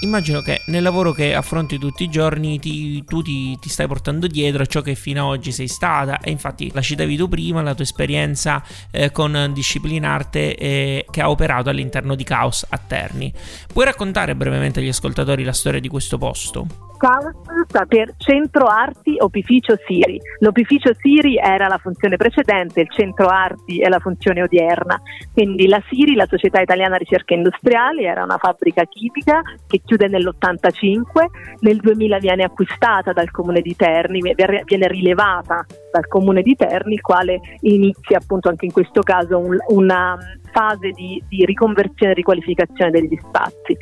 immagino 0.00 0.40
che 0.40 0.62
nel 0.66 0.82
lavoro 0.82 1.12
che 1.12 1.34
affronti 1.34 1.78
tutti 1.78 2.04
i 2.04 2.08
giorni 2.08 2.58
ti, 2.58 3.04
tu 3.04 3.22
ti, 3.22 3.58
ti, 3.58 3.68
stai 3.68 3.86
portando 3.86 4.26
dietro 4.26 4.66
ciò 4.66 4.80
che 4.80 4.94
fino 4.94 5.24
ad 5.24 5.38
oggi 5.38 5.52
sei 5.52 5.68
stata 5.68 6.20
e 6.20 6.30
infatti 6.30 6.70
la 6.72 6.80
citavi 6.80 7.16
tu 7.16 7.28
prima, 7.28 7.62
la 7.62 7.74
tua 7.74 7.84
esperienza 7.84 8.62
eh, 8.90 9.10
con 9.10 9.50
Disciplinarte 9.52 10.56
eh, 10.56 11.06
che 11.10 11.20
ha 11.20 11.30
operato 11.30 11.70
all'interno 11.70 12.14
di 12.14 12.24
Caos 12.24 12.66
a 12.68 12.78
Terni. 12.78 13.32
Puoi 13.72 13.84
raccontare 13.84 14.34
brevemente 14.34 14.80
agli 14.80 14.88
ascoltatori 14.88 15.44
la 15.44 15.52
storia 15.52 15.80
di 15.80 15.88
questo 15.88 16.18
posto? 16.18 16.92
Caos 17.04 17.34
sta 17.68 17.84
per 17.84 18.14
Centro 18.16 18.64
Arti 18.64 19.16
Opificio 19.18 19.76
Siri. 19.86 20.18
L'Opificio 20.38 20.94
Siri 20.94 21.36
era 21.36 21.66
la 21.66 21.76
funzione 21.76 22.16
precedente, 22.16 22.80
il 22.80 22.90
Centro 22.90 23.26
Arti 23.26 23.78
è 23.80 23.88
la 23.88 23.98
funzione 23.98 24.42
odierna. 24.42 25.00
Quindi 25.32 25.66
la 25.66 25.82
Siri, 25.90 26.14
la 26.14 26.26
Società 26.26 26.62
Italiana 26.62 26.96
Ricerche 26.96 27.34
Industriali, 27.34 28.04
era 28.04 28.22
una 28.22 28.38
fabbrica 28.38 28.84
chimica 28.84 29.42
che 29.66 29.82
chiude 29.84 30.08
nell'85, 30.08 31.26
nel 31.60 31.76
2000 31.78 32.18
viene 32.18 32.44
acquistata 32.44 33.12
dal 33.12 33.30
Comune 33.30 33.60
di 33.60 33.76
Terni, 33.76 34.20
viene 34.34 34.88
rilevata 34.88 35.64
dal 35.92 36.06
Comune 36.08 36.42
di 36.42 36.54
Terni, 36.54 36.94
il 36.94 37.00
quale 37.00 37.40
inizia 37.60 38.18
appunto 38.18 38.48
anche 38.48 38.64
in 38.64 38.72
questo 38.72 39.02
caso 39.02 39.38
un, 39.38 39.56
una 39.68 40.18
fase 40.52 40.90
di, 40.90 41.22
di 41.28 41.44
riconversione 41.44 42.12
e 42.12 42.14
riqualificazione 42.14 42.90
degli 42.90 43.18
spazi. 43.22 43.76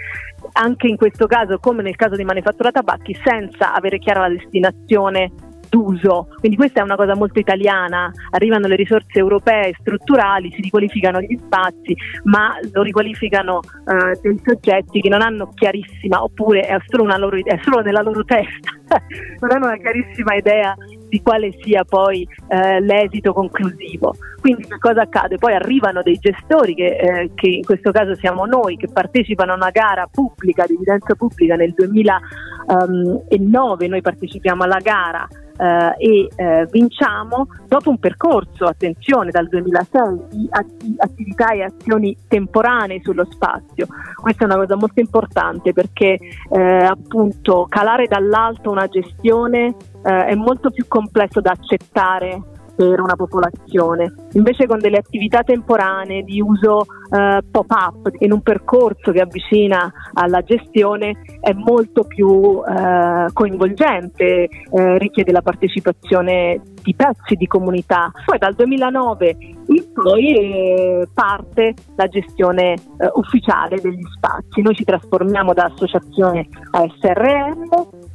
Anche 0.55 0.89
in 0.89 0.97
questo 0.97 1.27
caso, 1.27 1.59
come 1.59 1.83
nel 1.83 1.97
caso 1.97 2.17
di 2.17 2.25
manifattura 2.25 2.71
tabacchi, 2.71 3.17
senza 3.25 3.73
avere 3.73 3.99
chiara 3.99 4.23
la 4.23 4.35
destinazione 4.35 5.31
d'uso. 5.73 6.29
Quindi 6.39 6.59
questa 6.59 6.81
è 6.81 6.83
una 6.83 6.97
cosa 6.97 7.17
molto 7.17 7.39
italiana, 7.39 8.13
arrivano 8.31 8.67
le 8.67 8.77
risorse 8.77 9.19
europee 9.19 9.75
strutturali, 9.81 10.53
si 10.53 10.61
riqualificano 10.61 11.23
gli 11.23 11.39
spazi, 11.43 11.97
ma 12.25 12.59
lo 12.73 12.83
riqualificano 12.83 13.61
eh, 13.63 14.19
dei 14.21 14.39
soggetti 14.45 15.01
che 15.01 15.09
non 15.09 15.23
hanno 15.23 15.51
chiarissima, 15.55 16.23
oppure 16.23 16.61
è 16.61 16.77
solo, 16.87 17.05
loro, 17.17 17.39
è 17.43 17.59
solo 17.63 17.81
nella 17.81 18.03
loro 18.03 18.23
testa, 18.25 18.71
non 19.41 19.51
hanno 19.51 19.65
una 19.67 19.79
chiarissima 19.79 20.35
idea 20.35 20.75
di 21.09 21.23
quale 21.23 21.57
sia 21.63 21.85
poi 21.85 22.29
eh, 22.49 22.81
l'esito 22.81 23.33
conclusivo. 23.33 24.15
Quindi 24.41 24.67
che 24.67 24.77
cosa 24.79 25.03
accade? 25.03 25.39
Poi 25.39 25.55
arrivano 25.55 26.03
dei 26.03 26.19
gestori 26.19 26.75
che, 26.75 26.97
eh, 26.97 27.31
che, 27.35 27.49
in 27.49 27.65
questo 27.65 27.93
caso 27.93 28.17
siamo 28.17 28.45
noi, 28.45 28.77
che 28.77 28.89
partecipano 28.93 29.53
a 29.53 29.57
una 29.57 29.71
gara 29.71 30.07
pubblica, 30.11 30.67
di 30.67 30.75
evidenza 30.75 31.15
pubblica 31.15 31.55
nel 31.55 31.73
2009, 31.73 33.89
noi 33.89 34.01
partecipiamo 34.01 34.65
alla 34.65 34.81
gara 34.83 35.29
eh, 35.57 35.95
e 35.99 36.29
eh, 36.35 36.69
vinciamo 36.71 37.47
dopo 37.67 37.91
un 37.91 37.99
percorso, 37.99 38.65
attenzione, 38.65 39.31
dal 39.31 39.49
2006 39.49 40.21
di 40.31 40.49
atti- 40.51 40.95
attività 40.99 41.53
e 41.53 41.63
azioni 41.63 42.17
temporanee 42.29 43.01
sullo 43.03 43.27
spazio. 43.31 43.87
Questa 44.21 44.45
è 44.45 44.47
una 44.47 44.57
cosa 44.57 44.77
molto 44.77 45.01
importante 45.01 45.73
perché 45.73 46.19
eh, 46.51 46.61
appunto 46.61 47.67
calare 47.69 48.07
dall'alto 48.07 48.71
una 48.71 48.87
gestione 48.87 49.75
eh, 50.05 50.27
è 50.27 50.35
molto 50.35 50.71
più 50.71 50.87
complesso 50.87 51.41
da 51.41 51.53
accettare 51.53 52.41
per 52.75 53.01
una 53.01 53.17
popolazione. 53.17 54.13
Invece 54.33 54.67
con 54.67 54.79
delle 54.79 54.99
attività 54.99 55.43
temporanee 55.43 56.23
di 56.23 56.41
uso 56.41 56.87
eh, 57.13 57.41
pop-up 57.51 58.11
in 58.21 58.33
un 58.33 58.41
percorso 58.41 59.13
che 59.13 59.21
avvicina 59.21 59.93
alla 60.15 60.41
gestione 60.41 61.19
è 61.41 61.53
molto 61.53 62.05
più 62.05 62.63
eh, 62.65 63.27
coinvolgente, 63.33 64.49
eh, 64.49 64.99
richiede 64.99 65.33
la 65.33 65.43
partecipazione 65.43 66.61
di 66.83 66.95
pezzi 66.95 67.35
di 67.35 67.47
comunità. 67.47 68.11
Poi 68.25 68.39
dal 68.39 68.55
2009 68.55 69.37
in 69.67 69.93
poi 69.93 70.37
eh, 70.37 71.09
parte 71.13 71.75
la 71.97 72.07
gestione 72.09 72.73
eh, 72.73 73.11
ufficiale 73.15 73.81
degli 73.81 74.03
spazi. 74.17 74.63
Noi 74.63 74.75
ci 74.75 74.85
trasformiamo 74.85 75.53
da 75.53 75.65
associazione 75.65 76.49
a 76.73 76.85
SRM 76.99 77.63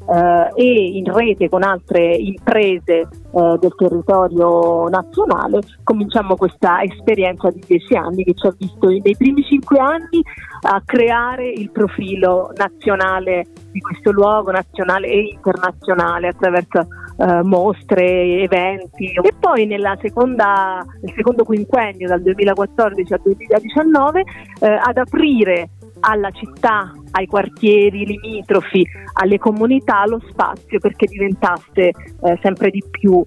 eh, 0.09 0.51
e 0.55 0.97
in 0.97 1.11
rete 1.13 1.49
con 1.49 1.63
altre 1.63 2.15
imprese 2.15 2.99
eh, 2.99 3.07
del 3.31 3.75
territorio 3.75 4.87
nazionale 4.89 5.59
cominciamo 5.83 6.35
questa 6.35 6.81
esperienza 6.81 7.49
di 7.49 7.61
dieci 7.65 7.95
anni 7.95 8.23
che 8.23 8.33
ci 8.33 8.47
ha 8.47 8.55
visto 8.57 8.86
nei 8.87 9.15
primi 9.17 9.43
cinque 9.43 9.79
anni 9.79 10.21
a 10.61 10.81
creare 10.85 11.49
il 11.49 11.71
profilo 11.71 12.51
nazionale 12.55 13.45
di 13.71 13.79
questo 13.79 14.11
luogo 14.11 14.51
nazionale 14.51 15.07
e 15.07 15.33
internazionale 15.33 16.29
attraverso 16.29 16.87
Uh, 17.17 17.43
mostre, 17.43 18.43
eventi. 18.43 19.05
E 19.05 19.33
poi 19.39 19.65
seconda, 19.99 20.85
nel 21.01 21.13
secondo 21.15 21.43
quinquennio 21.45 22.07
dal 22.07 22.21
2014 22.21 23.11
al 23.11 23.21
2019 23.23 24.19
uh, 24.21 24.65
ad 24.83 24.97
aprire 24.97 25.69
alla 26.01 26.29
città, 26.31 26.91
ai 27.11 27.25
quartieri 27.25 28.05
limitrofi, 28.05 28.85
alle 29.13 29.37
comunità 29.37 30.05
lo 30.05 30.21
spazio 30.29 30.79
perché 30.79 31.07
diventasse 31.07 31.87
eh, 31.87 32.39
sempre 32.41 32.69
di 32.69 32.83
più 32.89 33.25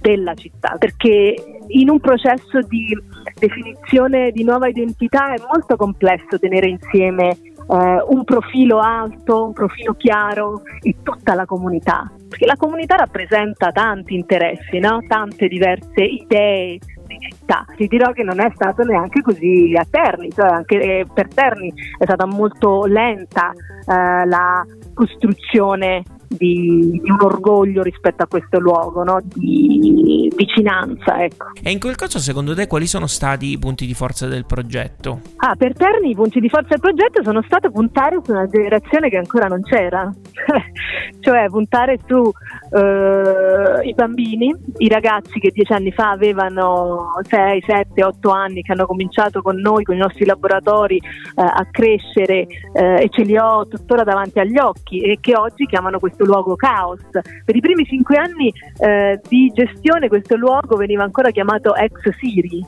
della 0.00 0.34
città, 0.34 0.76
perché 0.78 1.34
in 1.68 1.90
un 1.90 2.00
processo 2.00 2.60
di 2.66 2.96
definizione 3.38 4.30
di 4.30 4.44
nuova 4.44 4.68
identità 4.68 5.34
è 5.34 5.42
molto 5.50 5.76
complesso 5.76 6.38
tenere 6.38 6.68
insieme 6.68 7.30
eh, 7.30 8.04
un 8.08 8.24
profilo 8.24 8.78
alto, 8.78 9.46
un 9.46 9.52
profilo 9.52 9.94
chiaro 9.94 10.62
e 10.80 10.96
tutta 11.02 11.34
la 11.34 11.44
comunità, 11.44 12.10
perché 12.28 12.46
la 12.46 12.56
comunità 12.56 12.96
rappresenta 12.96 13.70
tanti 13.70 14.14
interessi, 14.14 14.78
no? 14.78 15.00
tante 15.06 15.48
diverse 15.48 16.02
idee, 16.02 16.78
città. 17.48 17.64
Ti 17.76 17.86
dirò 17.86 18.12
che 18.12 18.22
non 18.22 18.40
è 18.40 18.50
stato 18.54 18.82
neanche 18.84 19.22
così 19.22 19.74
a 19.76 19.86
Terni, 19.88 20.30
cioè 20.30 20.50
anche 20.50 20.80
eh, 20.80 21.06
per 21.12 21.28
Terni 21.32 21.72
è 21.98 22.04
stata 22.04 22.26
molto 22.26 22.84
lenta 22.84 23.52
eh, 23.52 24.26
la 24.26 24.64
costruzione 24.94 26.02
di, 26.28 27.00
di, 27.02 27.10
un 27.10 27.18
orgoglio 27.20 27.82
rispetto 27.82 28.22
a 28.22 28.26
questo 28.26 28.58
luogo, 28.58 29.02
no? 29.02 29.20
di 29.22 30.30
vicinanza. 30.36 31.22
Ecco. 31.22 31.46
E 31.62 31.70
in 31.70 31.80
quel 31.80 31.96
caso, 31.96 32.18
secondo 32.18 32.54
te, 32.54 32.66
quali 32.66 32.86
sono 32.86 33.06
stati 33.06 33.52
i 33.52 33.58
punti 33.58 33.86
di 33.86 33.94
forza 33.94 34.26
del 34.26 34.46
progetto? 34.46 35.20
Ah, 35.36 35.54
per 35.56 35.74
Terni 35.74 36.10
i 36.10 36.14
punti 36.14 36.40
di 36.40 36.48
forza 36.48 36.68
del 36.70 36.80
progetto 36.80 37.22
sono 37.22 37.42
stati 37.42 37.70
puntare 37.70 38.18
su 38.22 38.30
una 38.30 38.46
generazione 38.46 39.08
che 39.08 39.16
ancora 39.16 39.46
non 39.46 39.62
c'era, 39.62 40.12
cioè 41.20 41.46
puntare 41.48 41.98
su 42.06 42.30
Uh, 42.70 43.80
i 43.82 43.94
bambini, 43.94 44.54
i 44.76 44.88
ragazzi 44.88 45.38
che 45.38 45.50
dieci 45.50 45.72
anni 45.72 45.90
fa 45.90 46.10
avevano 46.10 47.12
6, 47.22 47.62
7, 47.66 48.04
8 48.04 48.30
anni, 48.30 48.60
che 48.60 48.72
hanno 48.72 48.84
cominciato 48.84 49.40
con 49.40 49.56
noi, 49.56 49.84
con 49.84 49.94
i 49.94 49.98
nostri 49.98 50.26
laboratori, 50.26 51.00
uh, 51.36 51.40
a 51.40 51.66
crescere 51.70 52.46
uh, 52.74 53.00
e 53.00 53.08
ce 53.10 53.22
li 53.22 53.38
ho 53.38 53.66
tuttora 53.66 54.04
davanti 54.04 54.38
agli 54.38 54.58
occhi 54.58 55.00
e 55.00 55.16
che 55.18 55.34
oggi 55.34 55.64
chiamano 55.64 55.98
questo 55.98 56.17
questo 56.18 56.24
luogo 56.24 56.56
caos. 56.56 57.00
Per 57.44 57.54
i 57.54 57.60
primi 57.60 57.84
cinque 57.84 58.16
anni 58.16 58.52
eh, 58.78 59.20
di 59.28 59.50
gestione 59.54 60.08
questo 60.08 60.36
luogo 60.36 60.76
veniva 60.76 61.04
ancora 61.04 61.30
chiamato 61.30 61.74
ex 61.76 62.10
Siri, 62.18 62.64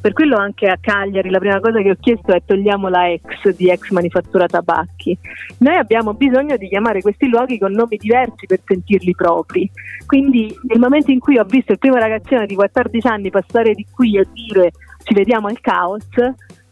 per 0.00 0.12
quello 0.12 0.36
anche 0.36 0.66
a 0.66 0.78
Cagliari 0.80 1.30
la 1.30 1.38
prima 1.38 1.60
cosa 1.60 1.80
che 1.82 1.90
ho 1.90 1.96
chiesto 1.98 2.32
è 2.32 2.42
togliamo 2.44 2.88
la 2.88 3.10
ex 3.10 3.50
di 3.54 3.70
ex 3.70 3.90
manifattura 3.90 4.46
tabacchi. 4.46 5.16
Noi 5.58 5.76
abbiamo 5.76 6.14
bisogno 6.14 6.56
di 6.56 6.68
chiamare 6.68 7.02
questi 7.02 7.28
luoghi 7.28 7.58
con 7.58 7.72
nomi 7.72 7.96
diversi 7.96 8.46
per 8.46 8.60
sentirli 8.64 9.14
propri. 9.14 9.70
Quindi 10.06 10.54
nel 10.68 10.78
momento 10.78 11.10
in 11.10 11.18
cui 11.18 11.38
ho 11.38 11.44
visto 11.44 11.72
il 11.72 11.78
primo 11.78 11.96
ragazzino 11.96 12.46
di 12.46 12.54
14 12.54 13.06
anni 13.06 13.30
passare 13.30 13.74
di 13.74 13.86
qui 13.90 14.16
e 14.16 14.26
dire 14.32 14.70
ci 15.02 15.14
vediamo 15.14 15.46
al 15.48 15.60
caos, 15.60 16.06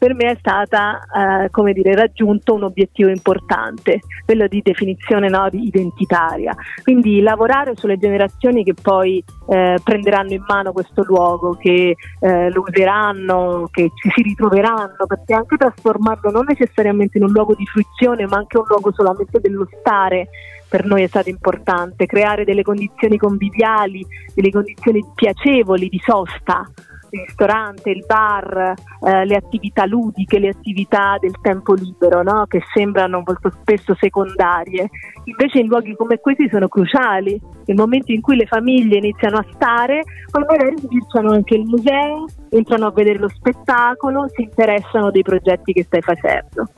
per 0.05 0.15
me 0.15 0.33
è 0.33 0.37
stata 0.39 1.01
eh, 1.01 1.49
come 1.49 1.73
dire, 1.73 1.95
raggiunto 1.95 2.53
un 2.53 2.65
obiettivo 2.65 3.09
importante, 3.09 4.01
quello 4.27 4.47
di 4.47 4.61
definizione 4.63 5.31
no, 5.31 5.49
identitaria. 5.51 6.55
Quindi 6.83 7.23
lavorare 7.23 7.73
sulle 7.75 7.97
generazioni 7.97 8.65
che 8.65 8.75
poi 8.75 9.25
eh, 9.49 9.79
prenderanno 9.83 10.35
in 10.35 10.45
mano 10.47 10.73
questo 10.73 11.05
luogo, 11.05 11.57
che 11.59 11.97
eh, 12.21 12.51
lo 12.51 12.65
useranno, 12.69 13.67
che 13.71 13.93
ci 13.95 14.11
si 14.15 14.21
ritroveranno, 14.21 15.07
perché 15.07 15.33
anche 15.33 15.57
trasformarlo 15.57 16.31
non 16.31 16.45
necessariamente 16.49 17.17
in 17.17 17.25
un 17.25 17.31
luogo 17.31 17.55
di 17.55 17.65
fruizione, 17.65 18.27
ma 18.27 18.37
anche 18.37 18.59
un 18.59 18.65
luogo 18.69 18.93
solamente 18.93 19.41
dello 19.41 19.67
stare 19.81 20.29
per 20.69 20.85
noi 20.85 21.05
è 21.05 21.07
stato 21.07 21.31
importante, 21.31 22.05
creare 22.05 22.45
delle 22.45 22.63
condizioni 22.63 23.17
conviviali, 23.17 24.05
delle 24.35 24.51
condizioni 24.51 25.03
piacevoli 25.15 25.89
di 25.89 26.01
sosta 26.05 26.69
il 27.15 27.25
ristorante, 27.27 27.91
il 27.91 28.05
bar, 28.07 28.75
eh, 29.03 29.25
le 29.25 29.37
attività 29.37 29.87
ludiche, 29.87 30.39
le 30.39 30.49
attività 30.49 31.17
del 31.21 31.35
tempo 31.41 31.75
libero, 31.75 32.23
no? 32.23 32.47
che 32.47 32.61
sembrano 32.75 33.23
molto 33.25 33.51
spesso 33.61 33.95
secondarie. 33.95 34.91
Invece 35.25 35.61
in 35.61 35.67
luoghi 35.69 35.95
come 35.95 36.19
questi 36.19 36.49
sono 36.51 36.69
cruciali. 36.69 37.41
Nel 37.67 37.77
momento 37.77 38.13
in 38.13 38.21
cui 38.21 38.37
le 38.37 38.47
famiglie 38.47 38.99
iniziano 38.99 39.39
a 39.39 39.47
stare, 39.55 40.03
magari 40.33 40.77
sbirciano 40.77 41.33
anche 41.33 41.55
il 41.55 41.65
museo, 41.65 42.27
entrano 42.51 42.87
a 42.87 42.91
vedere 42.91 43.19
lo 43.19 43.29
spettacolo, 43.29 44.27
si 44.35 44.43
interessano 44.43 45.11
dei 45.11 45.23
progetti 45.23 45.73
che 45.73 45.85
stai 45.85 46.03
facendo. 46.03 46.69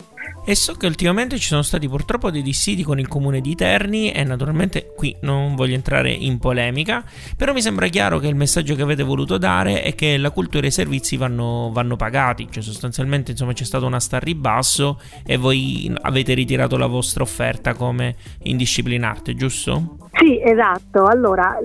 E 0.49 0.55
so 0.55 0.75
che 0.75 0.87
ultimamente 0.87 1.39
ci 1.39 1.49
sono 1.49 1.63
stati 1.63 1.89
purtroppo 1.89 2.31
dei 2.31 2.41
dissidi 2.41 2.85
con 2.85 3.01
il 3.01 3.09
comune 3.09 3.41
di 3.41 3.57
Terni 3.57 4.13
e 4.13 4.23
naturalmente 4.23 4.93
qui 4.95 5.17
non 5.23 5.57
voglio 5.57 5.75
entrare 5.75 6.13
in 6.13 6.39
polemica, 6.39 7.03
però 7.37 7.53
mi 7.53 7.61
sembra 7.61 7.89
chiaro 7.89 8.21
che 8.21 8.29
il 8.29 8.37
messaggio 8.37 8.77
che 8.77 8.83
avete 8.83 9.03
voluto 9.03 9.39
dare 9.39 9.83
è 9.83 9.97
che 9.97 10.17
la 10.17 10.31
cultura 10.31 10.67
e 10.67 10.69
i 10.69 10.71
servizi 10.71 11.17
vanno, 11.17 11.71
vanno 11.73 11.97
pagati, 11.97 12.47
cioè 12.49 12.63
sostanzialmente 12.63 13.33
insomma 13.33 13.55
c'è 13.55 13.65
stato 13.65 13.87
una 13.87 13.99
sta 13.99 14.19
a 14.19 14.21
ribasso 14.21 15.01
e 15.27 15.37
voi 15.37 15.93
avete 16.03 16.33
ritirato 16.35 16.77
la 16.77 16.87
vostra 16.87 17.25
offerta 17.25 17.75
come 17.75 18.15
indisciplinarte, 18.45 19.35
giusto? 19.35 19.97
Sì, 20.13 20.41
esatto. 20.43 21.05
Allora, 21.05 21.59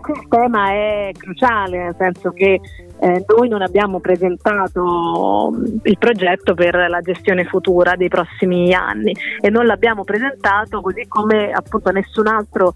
questo 0.00 0.26
tema 0.28 0.70
è 0.72 1.10
cruciale, 1.16 1.84
nel 1.84 1.94
senso 1.96 2.32
che 2.32 2.60
eh, 3.00 3.24
noi 3.26 3.48
non 3.48 3.62
abbiamo 3.62 4.00
presentato 4.00 5.52
mm, 5.52 5.64
il 5.82 5.98
progetto 5.98 6.54
per 6.54 6.74
la 6.88 7.00
gestione 7.00 7.44
futura 7.44 7.94
dei 7.96 8.08
prossimi 8.08 8.72
anni 8.74 9.14
e 9.40 9.50
non 9.50 9.66
l'abbiamo 9.66 10.04
presentato 10.04 10.80
così 10.80 11.06
come 11.06 11.50
appunto 11.50 11.90
nessun 11.90 12.26
altro 12.26 12.74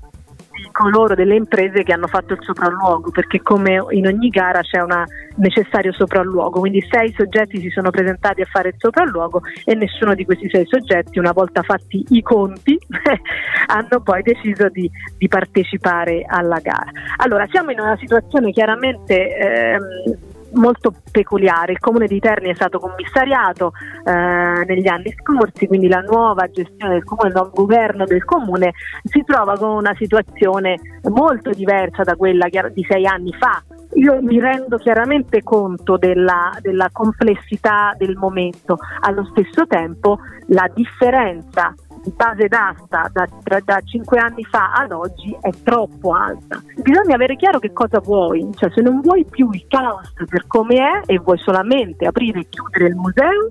coloro 0.73 1.15
delle 1.15 1.35
imprese 1.35 1.83
che 1.83 1.93
hanno 1.93 2.07
fatto 2.07 2.35
il 2.35 2.39
sopralluogo, 2.43 3.11
perché 3.11 3.41
come 3.43 3.85
in 3.91 4.07
ogni 4.07 4.29
gara 4.29 4.61
c'è 4.61 4.81
un 4.81 5.05
necessario 5.37 5.93
sopralluogo, 5.93 6.61
quindi 6.61 6.85
sei 6.91 7.13
soggetti 7.17 7.61
si 7.61 7.71
sono 7.71 7.91
presentati 7.91 8.41
a 8.41 8.47
fare 8.47 8.69
il 8.69 8.75
sopralluogo 8.79 9.43
e 9.65 9.75
nessuno 9.75 10.15
di 10.15 10.25
questi 10.25 10.49
sei 10.51 10.67
soggetti, 10.67 11.19
una 11.19 11.33
volta 11.33 11.63
fatti 11.63 12.05
i 12.11 12.23
conti, 12.23 12.79
hanno 13.67 14.01
poi 14.03 14.23
deciso 14.23 14.69
di, 14.69 14.91
di, 15.17 15.29
partecipare 15.29 16.25
alla 16.27 16.59
gara. 16.61 16.91
Allora, 17.19 17.47
siamo 17.51 17.71
in 17.71 17.81
una 17.81 17.97
situazione 17.97 18.51
chiaramente... 18.53 19.37
Ehm, 19.37 20.29
molto 20.55 20.93
peculiare. 21.11 21.73
Il 21.73 21.79
comune 21.79 22.07
di 22.07 22.19
Terni 22.19 22.51
è 22.51 22.55
stato 22.55 22.79
commissariato 22.79 23.73
eh, 24.05 24.65
negli 24.67 24.89
anni 24.89 25.15
scorsi, 25.17 25.67
quindi 25.67 25.89
la 25.89 26.01
nuova 26.01 26.49
gestione 26.51 26.95
del 26.95 27.05
comune, 27.05 27.29
il 27.29 27.35
nuovo 27.35 27.51
governo 27.53 28.05
del 28.05 28.25
comune 28.25 28.73
si 29.05 29.23
trova 29.25 29.57
con 29.57 29.71
una 29.71 29.95
situazione 29.95 30.79
molto 31.11 31.51
diversa 31.51 32.03
da 32.03 32.17
quella 32.17 32.49
di 32.49 32.85
sei 32.89 33.07
anni 33.07 33.33
fa. 33.33 33.63
Io 33.95 34.23
mi 34.23 34.39
rendo 34.39 34.77
chiaramente 34.77 35.43
conto 35.43 35.97
della, 35.97 36.57
della 36.61 36.89
complessità 36.93 37.93
del 37.99 38.17
momento, 38.17 38.79
allo 39.01 39.25
stesso 39.33 39.67
tempo 39.67 40.21
la 40.49 40.71
differenza 40.73 41.75
di 41.89 41.90
base 42.15 42.49
d'asta 42.49 43.11
da, 43.13 43.29
da, 43.43 43.61
da 43.65 43.81
5 43.81 44.19
anni 44.19 44.45
fa 44.45 44.73
ad 44.73 44.93
oggi 44.93 45.37
è 45.41 45.51
troppo 45.63 46.13
alta. 46.13 46.63
Bisogna 46.83 47.15
avere 47.15 47.37
chiaro 47.37 47.59
che 47.59 47.73
cosa 47.73 48.01
vuoi, 48.01 48.49
cioè 48.55 48.71
se 48.75 48.81
non 48.81 49.01
vuoi 49.01 49.25
più 49.25 49.51
il 49.53 49.67
caos 49.69 50.13
per 50.15 50.47
come 50.47 50.77
è 50.77 51.13
e 51.13 51.19
vuoi 51.19 51.39
solamente 51.39 52.07
aprire 52.07 52.41
e 52.41 52.49
chiudere 52.49 52.87
il 52.87 52.97
museo, 52.97 53.51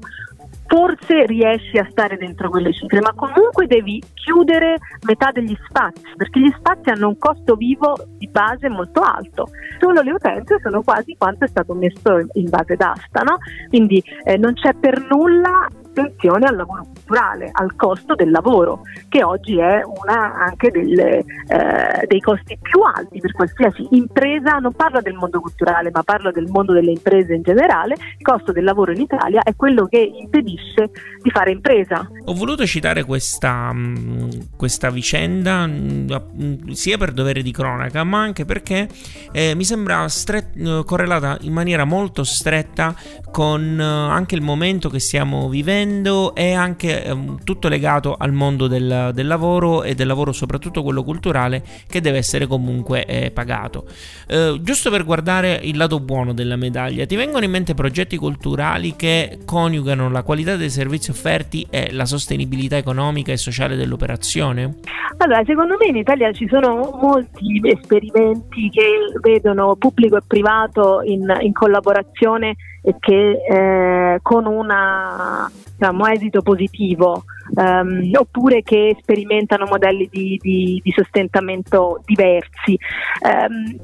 forse 0.70 1.26
riesci 1.26 1.78
a 1.80 1.88
stare 1.90 2.16
dentro 2.16 2.50
quelle 2.50 2.72
cifre, 2.72 3.02
ma 3.02 3.12
comunque 3.16 3.66
devi 3.66 4.02
chiudere 4.14 4.78
metà 5.02 5.32
degli 5.32 5.58
spazi, 5.68 6.04
perché 6.16 6.40
gli 6.40 6.54
spazi 6.56 6.90
hanno 6.92 7.08
un 7.08 7.18
costo 7.18 7.56
vivo 7.56 7.96
di 8.18 8.30
base 8.30 8.70
molto 8.70 9.02
alto. 9.02 9.48
Solo 9.80 10.02
le 10.02 10.12
utenze 10.12 10.60
sono 10.62 10.84
quasi 10.84 11.16
quanto 11.18 11.46
è 11.46 11.48
stato 11.48 11.74
messo 11.74 12.20
in 12.34 12.50
base 12.50 12.76
d'asta, 12.76 13.22
no? 13.22 13.38
Quindi 13.68 14.02
eh, 14.24 14.38
non 14.38 14.54
c'è 14.54 14.76
per 14.76 15.08
nulla 15.10 15.68
attenzione 16.02 16.46
al 16.46 16.56
lavoro 16.56 16.86
culturale, 16.86 17.50
al 17.52 17.76
costo 17.76 18.16
del 18.16 18.32
lavoro, 18.32 18.82
che 19.10 19.24
oggi 19.24 19.60
è 19.60 19.82
una 19.84 20.34
anche 20.36 20.72
delle, 20.72 21.20
eh, 21.20 22.06
dei 22.08 22.20
costi 22.20 22.58
più 22.62 22.82
alti 22.82 23.20
per 23.20 23.32
qualsiasi 23.32 23.88
impresa, 23.92 24.58
non 24.58 24.74
parlo 24.74 25.02
del 25.02 25.14
mondo 25.14 25.40
culturale, 25.40 25.90
ma 25.92 26.04
parlo 26.04 26.32
del 26.32 26.48
mondo 26.48 26.74
delle 26.74 26.92
imprese 26.92 27.34
in 27.34 27.42
generale, 27.42 27.94
il 27.94 28.26
costo 28.26 28.52
del 28.52 28.64
lavoro 28.64 28.92
in 28.92 29.02
Italia 29.02 29.42
è 29.44 29.56
quello 29.56 29.86
che 29.86 30.00
impedisce 30.00 30.92
di 31.22 31.30
fare 31.30 31.52
impresa. 31.52 32.08
Ho 32.26 32.34
voluto 32.34 32.66
citare 32.66 33.04
questa, 33.04 33.72
mm, 33.74 34.30
questa 34.56 34.90
vicenda 34.90 35.68
mm, 35.68 36.70
sia 36.72 36.98
per 36.98 37.12
dovere 37.12 37.42
di 37.42 37.52
cronaca, 37.52 38.04
ma 38.04 38.22
anche 38.22 38.46
perché 38.46 38.88
eh, 39.32 39.56
mi 39.56 39.64
sembra 39.64 40.08
stret- 40.08 40.84
correlata 40.84 41.38
in 41.42 41.54
maniera 41.54 41.84
molto 41.84 42.24
stretta 42.24 42.96
con 43.32 43.80
eh, 43.80 43.84
anche 43.84 44.36
il 44.36 44.42
momento 44.42 44.90
che 44.90 45.00
stiamo 45.00 45.50
vivendo 45.50 45.89
facendo 45.90 46.36
è 46.36 46.54
anche 46.54 47.04
eh, 47.04 47.18
tutto 47.44 47.68
legato 47.68 48.16
al 48.18 48.32
mondo 48.32 48.68
del, 48.68 49.10
del, 49.14 49.28
lavoro 49.28 49.84
e 49.84 49.96
del 49.96 50.06
lavoro 50.06 50.32
soprattutto 50.32 50.84
quello 50.84 51.04
culturale 51.04 51.64
che 51.88 52.00
deve 52.00 52.20
essere 52.20 52.46
comunque 52.46 53.06
eh, 53.06 53.32
pagato. 53.32 53.86
Eh, 54.28 54.60
giusto 54.62 54.92
per 54.92 55.04
guardare 55.04 55.60
il 55.64 55.76
lato 55.76 56.00
buono 56.00 56.34
della 56.34 56.56
medaglia, 56.56 57.06
ti 57.06 57.16
vengono 57.16 57.44
in 57.44 57.52
mente 57.52 57.74
progetti 57.74 58.18
culturali 58.18 58.96
che 58.96 59.40
coniugano 59.46 60.10
la 60.10 60.22
qualità 60.22 60.56
dei 60.56 60.70
servizi 60.70 61.10
offerti 61.10 61.66
e 61.70 61.92
la 61.92 62.06
sostenibilità 62.06 62.78
economica 62.78 63.32
e 63.32 63.38
sociale 63.38 63.76
dell'operazione? 63.76 64.76
Allora, 65.18 65.44
secondo 65.46 65.76
me 65.80 65.88
in 65.88 65.96
Italia 65.96 66.32
ci 66.32 66.48
sono 66.48 66.98
molti 67.02 67.60
esperimenti 67.64 68.70
che 68.70 68.88
vedono 69.22 69.76
pubblico 69.76 70.18
e 70.18 70.22
privato 70.26 71.02
in, 71.04 71.26
in 71.42 71.52
collaborazione 71.52 72.56
che 73.00 73.38
eh, 73.50 74.20
con 74.22 74.46
una 74.46 75.50
diciamo, 75.78 76.08
esito 76.08 76.42
positivo 76.42 77.24
um, 77.56 78.10
oppure 78.14 78.62
che 78.64 78.96
sperimentano 79.00 79.66
modelli 79.66 80.08
di, 80.12 80.38
di, 80.42 80.82
di 80.84 80.92
sostentamento 80.92 82.02
diversi. 82.06 82.78
Um, 83.22 83.78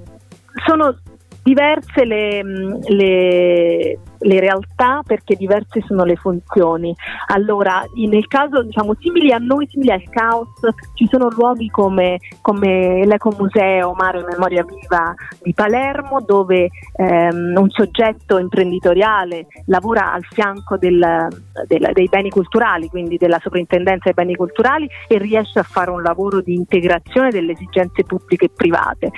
sono 0.65 0.98
diverse 1.44 2.06
le, 2.06 2.44
le, 2.88 4.00
le, 4.25 4.39
realtà 4.39 5.01
perché 5.05 5.35
diverse 5.35 5.81
sono 5.85 6.03
le 6.03 6.15
funzioni. 6.15 6.93
Allora, 7.27 7.83
nel 7.95 8.27
caso 8.27 8.63
diciamo 8.63 8.95
simili 8.99 9.31
a 9.31 9.38
noi, 9.38 9.67
simili 9.69 9.91
al 9.91 10.03
caos, 10.09 10.49
ci 10.93 11.07
sono 11.09 11.29
luoghi 11.29 11.69
come, 11.69 12.17
come 12.41 13.05
l'Ecomuseo 13.05 13.93
Mare 13.93 14.23
Memoria 14.23 14.63
Viva 14.63 15.13
di 15.41 15.53
Palermo 15.53 16.21
dove 16.25 16.69
ehm, 16.95 17.53
un 17.55 17.69
soggetto 17.69 18.38
imprenditoriale 18.38 19.47
lavora 19.67 20.13
al 20.13 20.23
fianco 20.23 20.77
del, 20.77 21.27
del, 21.67 21.89
dei 21.93 22.07
beni 22.09 22.29
culturali, 22.29 22.88
quindi 22.88 23.17
della 23.17 23.39
soprintendenza 23.41 24.03
dei 24.05 24.13
beni 24.13 24.35
culturali 24.35 24.88
e 25.07 25.17
riesce 25.17 25.59
a 25.59 25.63
fare 25.63 25.91
un 25.91 26.01
lavoro 26.01 26.41
di 26.41 26.53
integrazione 26.55 27.29
delle 27.29 27.53
esigenze 27.53 28.03
pubbliche 28.03 28.45
e 28.45 28.51
private. 28.53 29.11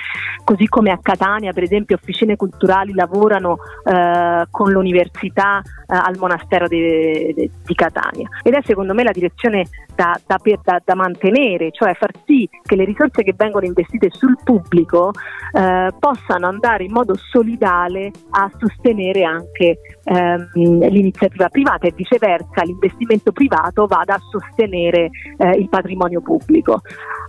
Così 0.44 0.66
come 0.66 0.90
a 0.90 0.98
Catania, 1.00 1.52
per 1.52 1.62
esempio, 1.62 1.96
officine 1.96 2.36
culturali 2.36 2.94
lavorano 2.94 3.58
eh, 3.84 4.46
con 4.50 4.70
l'università 4.70 4.97
eh, 5.00 5.62
al 5.86 6.16
monastero 6.18 6.66
di, 6.68 7.32
di, 7.34 7.50
di, 7.64 7.74
Catania. 7.74 8.28
Ed 8.42 8.54
è 8.54 8.60
secondo 8.64 8.94
me 8.94 9.02
la 9.02 9.10
direzione 9.10 9.66
da, 9.94 10.18
da, 10.26 10.38
da, 10.62 10.80
da, 10.84 10.94
mantenere, 10.94 11.70
cioè 11.72 11.94
far 11.94 12.10
sì 12.24 12.48
che 12.62 12.76
le 12.76 12.84
risorse 12.84 13.22
che 13.22 13.34
vengono 13.36 13.66
investite 13.66 14.08
sul 14.10 14.36
pubblico 14.42 15.12
eh, 15.52 15.90
possano 15.98 16.46
andare 16.46 16.84
in 16.84 16.92
modo 16.92 17.14
solidale 17.16 18.10
a 18.30 18.50
sostenere 18.58 19.24
anche 19.24 19.78
ehm, 20.08 20.48
l'iniziativa 20.88 21.48
privata 21.48 21.86
e 21.86 21.92
viceversa 21.94 22.62
l'investimento 22.62 23.32
privato 23.32 23.86
vada 23.86 24.14
a 24.14 24.20
sostenere 24.30 25.10
eh, 25.36 25.50
il 25.50 25.68
patrimonio 25.68 26.20
pubblico. 26.20 26.80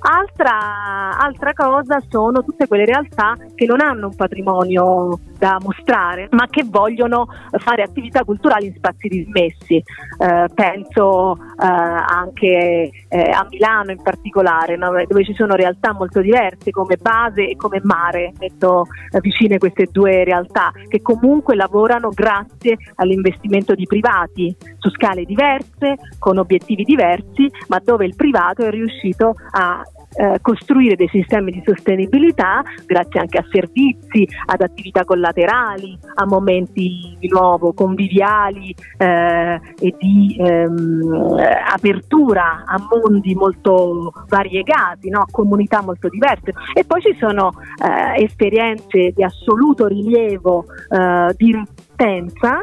Altra, 0.01 1.17
altra 1.17 1.51
cosa 1.53 2.01
sono 2.07 2.41
tutte 2.43 2.67
quelle 2.67 2.85
realtà 2.85 3.35
che 3.53 3.65
non 3.65 3.81
hanno 3.81 4.07
un 4.07 4.15
patrimonio 4.15 5.19
da 5.37 5.57
mostrare, 5.61 6.27
ma 6.31 6.47
che 6.47 6.63
vogliono 6.65 7.27
fare 7.57 7.81
attività 7.81 8.23
culturali 8.23 8.67
in 8.67 8.73
spazi 8.75 9.07
dismessi. 9.09 9.75
Eh, 9.75 10.45
penso 10.53 11.35
eh, 11.35 11.65
anche 11.65 12.91
eh, 13.07 13.19
a 13.19 13.45
Milano 13.49 13.91
in 13.91 14.01
particolare, 14.01 14.77
no? 14.77 14.91
dove 15.05 15.23
ci 15.25 15.33
sono 15.33 15.55
realtà 15.55 15.93
molto 15.93 16.21
diverse 16.21 16.71
come 16.71 16.97
base 16.97 17.49
e 17.49 17.55
come 17.55 17.79
mare, 17.83 18.33
metto 18.39 18.85
eh, 19.11 19.19
vicine 19.19 19.57
queste 19.57 19.87
due 19.91 20.23
realtà, 20.23 20.71
che 20.87 21.01
comunque 21.01 21.55
lavorano 21.55 22.09
grazie 22.13 22.68
all'investimento 22.95 23.75
di 23.75 23.85
privati 23.85 24.55
su 24.77 24.89
scale 24.91 25.23
diverse, 25.23 25.95
con 26.17 26.37
obiettivi 26.37 26.83
diversi, 26.83 27.49
ma 27.67 27.79
dove 27.83 28.05
il 28.05 28.15
privato 28.15 28.63
è 28.63 28.69
riuscito 28.69 29.33
a 29.51 29.83
eh, 30.15 30.39
costruire 30.41 30.95
dei 30.95 31.07
sistemi 31.07 31.51
di 31.51 31.61
sostenibilità 31.65 32.63
grazie 32.85 33.19
anche 33.19 33.37
a 33.37 33.45
servizi, 33.49 34.27
ad 34.45 34.61
attività 34.61 35.03
collaterali, 35.03 35.97
a 36.15 36.25
momenti 36.25 37.15
di 37.19 37.27
nuovo 37.27 37.73
conviviali 37.73 38.73
eh, 38.97 39.59
e 39.79 39.95
di 39.97 40.35
ehm, 40.39 41.37
apertura 41.67 42.63
a 42.65 42.77
mondi 42.89 43.35
molto 43.35 44.13
variegati, 44.27 45.09
no? 45.09 45.21
a 45.21 45.27
comunità 45.29 45.81
molto 45.81 46.09
diverse. 46.09 46.53
E 46.73 46.83
poi 46.85 47.01
ci 47.01 47.15
sono 47.19 47.51
eh, 47.83 48.23
esperienze 48.23 49.11
di 49.15 49.23
assoluto 49.23 49.87
rilievo 49.87 50.65
eh, 50.89 51.33
di 51.35 51.49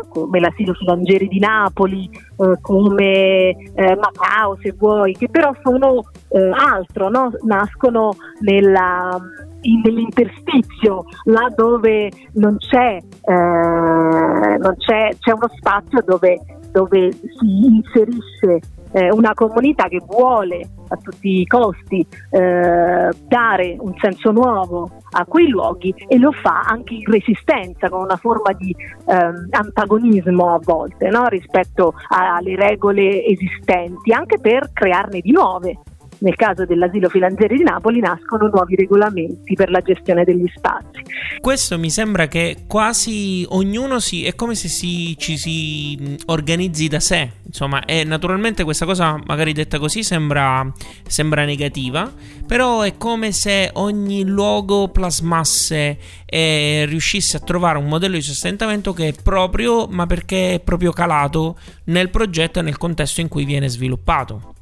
come 0.09 0.41
l'asilo 0.41 0.73
Filangeri 0.73 1.29
di 1.29 1.39
Napoli, 1.39 2.09
eh, 2.38 2.59
come 2.61 3.49
eh, 3.51 3.96
Macao 3.96 4.57
se 4.62 4.75
vuoi, 4.77 5.14
che 5.14 5.29
però 5.29 5.55
sono 5.62 6.05
eh, 6.29 6.51
altro, 6.53 7.09
no? 7.09 7.31
nascono 7.42 8.14
nella, 8.40 9.18
in, 9.62 9.81
nell'interstizio, 9.83 11.05
là 11.25 11.53
dove 11.55 12.11
non 12.35 12.57
c'è, 12.59 12.96
eh, 12.96 13.33
non 13.33 14.75
c'è, 14.79 15.16
c'è 15.18 15.33
uno 15.33 15.49
spazio 15.57 16.03
dove, 16.05 16.40
dove 16.72 17.12
si 17.12 17.66
inserisce 17.66 18.61
eh, 18.97 19.11
una 19.11 19.35
comunità 19.35 19.89
che 19.89 20.01
vuole 20.07 20.71
a 20.89 20.97
tutti 20.97 21.41
i 21.41 21.47
costi 21.47 22.07
eh, 22.31 23.11
dare 23.29 23.77
un 23.79 23.93
senso 24.01 24.31
nuovo 24.31 24.91
a 25.11 25.25
quei 25.27 25.49
luoghi 25.49 25.95
e 26.09 26.17
lo 26.17 26.33
fa 26.33 26.61
anche 26.61 26.95
in 26.95 27.05
resistenza 27.05 27.91
con 27.91 28.01
una 28.01 28.17
forma 28.17 28.53
di 28.53 28.75
eh, 29.07 29.33
antagonismo 29.51 30.55
a 30.55 30.61
volte 30.63 31.11
no? 31.11 31.27
rispetto 31.27 31.93
alle 32.09 32.57
regole 32.57 33.23
esistenti 33.27 34.13
anche 34.13 34.39
per 34.39 34.71
crearne 34.73 35.21
di 35.21 35.31
nuove 35.31 35.77
nel 36.18 36.35
caso 36.35 36.64
dell'asilo 36.64 37.09
Filanzeri 37.09 37.57
di 37.57 37.62
Napoli 37.62 38.00
nascono 38.00 38.48
nuovi 38.48 38.74
regolamenti 38.76 39.55
per 39.55 39.70
la 39.70 39.81
gestione 39.81 40.24
degli 40.24 40.50
spazi. 40.55 41.02
Questo 41.40 41.79
mi 41.79 41.90
sembra 41.90 42.26
che 42.29 42.64
quasi 42.66 43.44
ognuno 43.50 43.98
si 44.00 44.24
è 44.24 44.35
come 44.35 44.55
se 44.55 44.68
si, 44.68 45.14
ci 45.18 45.37
si 45.37 46.16
organizzi 46.26 46.88
da 46.88 47.00
sé, 47.00 47.31
insomma, 47.44 47.85
e 47.85 48.05
naturalmente 48.05 48.64
questa 48.64 48.87
cosa 48.87 49.18
magari 49.26 49.52
detta 49.52 49.79
così 49.79 50.02
sembra, 50.02 50.70
sembra 51.07 51.44
negativa, 51.44 52.11
però 52.46 52.83
è 52.83 52.96
come 52.96 53.33
se 53.33 53.70
ogni 53.74 54.24
luogo 54.24 54.88
plasmasse 54.88 55.98
e 56.24 56.85
riuscisse 56.88 57.37
a 57.37 57.40
trovare 57.40 57.79
un 57.79 57.87
modello 57.87 58.16
di 58.16 58.22
sostentamento 58.22 58.92
che 58.92 59.09
è 59.09 59.14
proprio, 59.22 59.87
ma 59.87 60.07
perché 60.07 60.55
è 60.55 60.61
proprio 60.61 60.92
calato 60.92 61.57
nel 61.85 62.11
progetto 62.11 62.59
e 62.59 62.62
nel 62.62 62.79
contesto 62.79 63.20
in 63.20 63.29
cui 63.29 63.44
viene 63.44 63.68
sviluppato. 63.68 64.56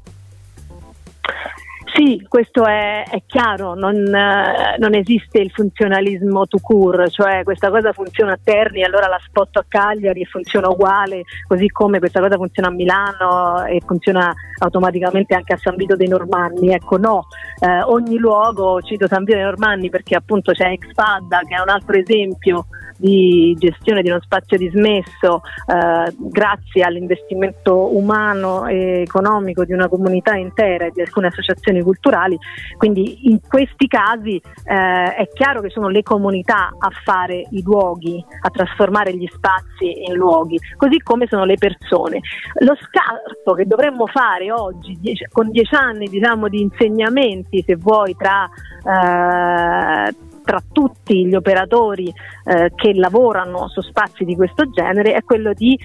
Sì, 1.95 2.25
questo 2.27 2.65
è, 2.65 3.05
è 3.09 3.23
chiaro, 3.25 3.73
non, 3.73 3.95
eh, 3.95 4.75
non, 4.77 4.93
esiste 4.95 5.39
il 5.39 5.49
funzionalismo 5.49 6.45
to 6.45 6.57
cure, 6.59 7.09
cioè 7.09 7.43
questa 7.43 7.69
cosa 7.69 7.93
funziona 7.93 8.33
a 8.33 8.39
Terni, 8.43 8.83
allora 8.83 9.07
la 9.07 9.19
spotto 9.25 9.59
a 9.59 9.65
Cagliari 9.65 10.19
e 10.19 10.25
funziona 10.25 10.67
uguale, 10.67 11.21
così 11.47 11.69
come 11.69 11.99
questa 11.99 12.19
cosa 12.19 12.35
funziona 12.35 12.67
a 12.67 12.73
Milano 12.73 13.63
e 13.63 13.81
funziona 13.85 14.29
automaticamente 14.59 15.35
anche 15.35 15.53
a 15.53 15.57
San 15.57 15.77
Vito 15.77 15.95
dei 15.95 16.09
Normanni. 16.09 16.73
Ecco, 16.73 16.97
no, 16.97 17.27
eh, 17.61 17.81
ogni 17.83 18.17
luogo, 18.17 18.81
cito 18.81 19.07
San 19.07 19.23
Vito 19.23 19.37
dei 19.37 19.45
Normanni 19.45 19.89
perché 19.89 20.17
appunto 20.17 20.51
c'è 20.51 20.71
Expadda 20.71 21.39
che 21.47 21.55
è 21.55 21.61
un 21.61 21.69
altro 21.69 21.95
esempio 21.95 22.65
di 22.97 23.55
gestione 23.59 24.01
di 24.01 24.09
uno 24.09 24.21
spazio 24.21 24.57
dismesso 24.57 25.41
eh, 25.67 26.13
grazie 26.17 26.83
all'investimento 26.83 27.95
umano 27.95 28.67
e 28.67 29.01
economico 29.01 29.65
di 29.65 29.73
una 29.73 29.89
comunità 29.89 30.35
intera 30.35 30.85
e 30.85 30.91
di 30.91 31.01
alcune 31.01 31.27
associazioni 31.27 31.81
culturali. 31.85 32.37
Quindi 32.77 33.29
in 33.29 33.39
questi 33.47 33.87
casi 33.87 34.35
eh, 34.35 35.15
è 35.15 35.27
chiaro 35.33 35.61
che 35.61 35.69
sono 35.69 35.87
le 35.87 36.03
comunità 36.03 36.73
a 36.77 36.89
fare 37.03 37.47
i 37.51 37.61
luoghi, 37.61 38.23
a 38.41 38.49
trasformare 38.49 39.15
gli 39.15 39.27
spazi 39.31 40.03
in 40.07 40.15
luoghi, 40.15 40.59
così 40.75 40.97
come 41.01 41.27
sono 41.27 41.45
le 41.45 41.55
persone. 41.55 42.19
Lo 42.59 42.75
scarto 42.75 43.53
che 43.53 43.65
dovremmo 43.65 44.07
fare 44.07 44.51
oggi, 44.51 44.97
dieci, 44.99 45.25
con 45.31 45.51
dieci 45.51 45.75
anni 45.75 46.07
diciamo, 46.07 46.49
di 46.49 46.61
insegnamenti, 46.61 47.63
se 47.65 47.75
vuoi, 47.75 48.15
tra 48.15 48.49
eh, 48.85 50.15
tra 50.45 50.63
tutti 50.71 51.25
gli 51.25 51.33
operatori 51.33 52.13
eh, 52.45 52.71
che 52.75 52.93
lavorano 52.93 53.67
su 53.67 53.81
spazi 53.81 54.23
di 54.23 54.35
questo 54.35 54.69
genere 54.69 55.13
è 55.13 55.23
quello 55.23 55.53
di 55.53 55.77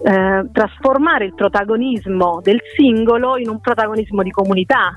eh, 0.00 0.48
trasformare 0.52 1.26
il 1.26 1.34
protagonismo 1.34 2.40
del 2.42 2.60
singolo 2.76 3.36
in 3.36 3.48
un 3.48 3.60
protagonismo 3.60 4.22
di 4.22 4.30
comunità, 4.30 4.92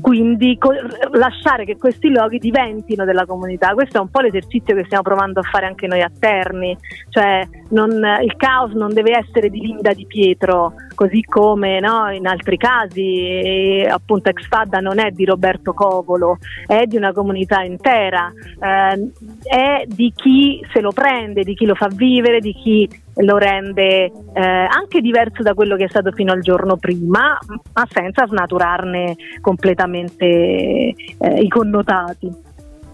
quindi 0.00 0.56
co- 0.58 0.72
lasciare 1.12 1.64
che 1.64 1.76
questi 1.76 2.08
luoghi 2.08 2.38
diventino 2.38 3.04
della 3.04 3.26
comunità. 3.26 3.74
Questo 3.74 3.98
è 3.98 4.00
un 4.00 4.10
po' 4.10 4.20
l'esercizio 4.20 4.74
che 4.74 4.84
stiamo 4.84 5.02
provando 5.02 5.40
a 5.40 5.42
fare 5.42 5.66
anche 5.66 5.86
noi 5.86 6.02
a 6.02 6.10
Terni, 6.18 6.76
cioè 7.10 7.46
non, 7.70 7.90
il 8.22 8.36
caos 8.36 8.72
non 8.72 8.92
deve 8.92 9.18
essere 9.18 9.50
di 9.50 9.60
Linda 9.60 9.92
Di 9.92 10.06
Pietro, 10.06 10.74
così 10.94 11.22
come 11.22 11.80
no, 11.80 12.10
in 12.10 12.26
altri 12.26 12.56
casi 12.56 13.02
e, 13.02 13.88
appunto 13.90 14.30
Exfadda 14.30 14.78
non 14.78 14.98
è 14.98 15.10
di 15.10 15.24
Roberto 15.24 15.72
Covolo, 15.72 16.38
è 16.66 16.84
di 16.86 16.96
una 16.96 17.12
comunità 17.12 17.62
intera, 17.62 18.32
eh, 18.60 19.10
è 19.42 19.84
di 19.86 20.12
chi 20.14 20.64
se 20.72 20.80
lo 20.80 20.92
prende, 20.92 21.42
di 21.42 21.54
chi 21.54 21.66
lo 21.66 21.74
fa 21.74 21.88
vivere, 21.88 22.40
di 22.40 22.52
chi 22.52 23.02
lo 23.16 23.38
rende 23.38 24.04
eh, 24.04 24.40
anche 24.40 25.00
diverso 25.00 25.42
da 25.42 25.54
quello 25.54 25.76
che 25.76 25.84
è 25.84 25.88
stato 25.88 26.10
fino 26.12 26.32
al 26.32 26.40
giorno 26.40 26.76
prima, 26.76 27.38
ma 27.72 27.86
senza 27.88 28.26
snaturarne 28.26 29.16
completamente 29.40 30.24
eh, 30.24 30.94
i 31.40 31.48
connotati. 31.48 32.30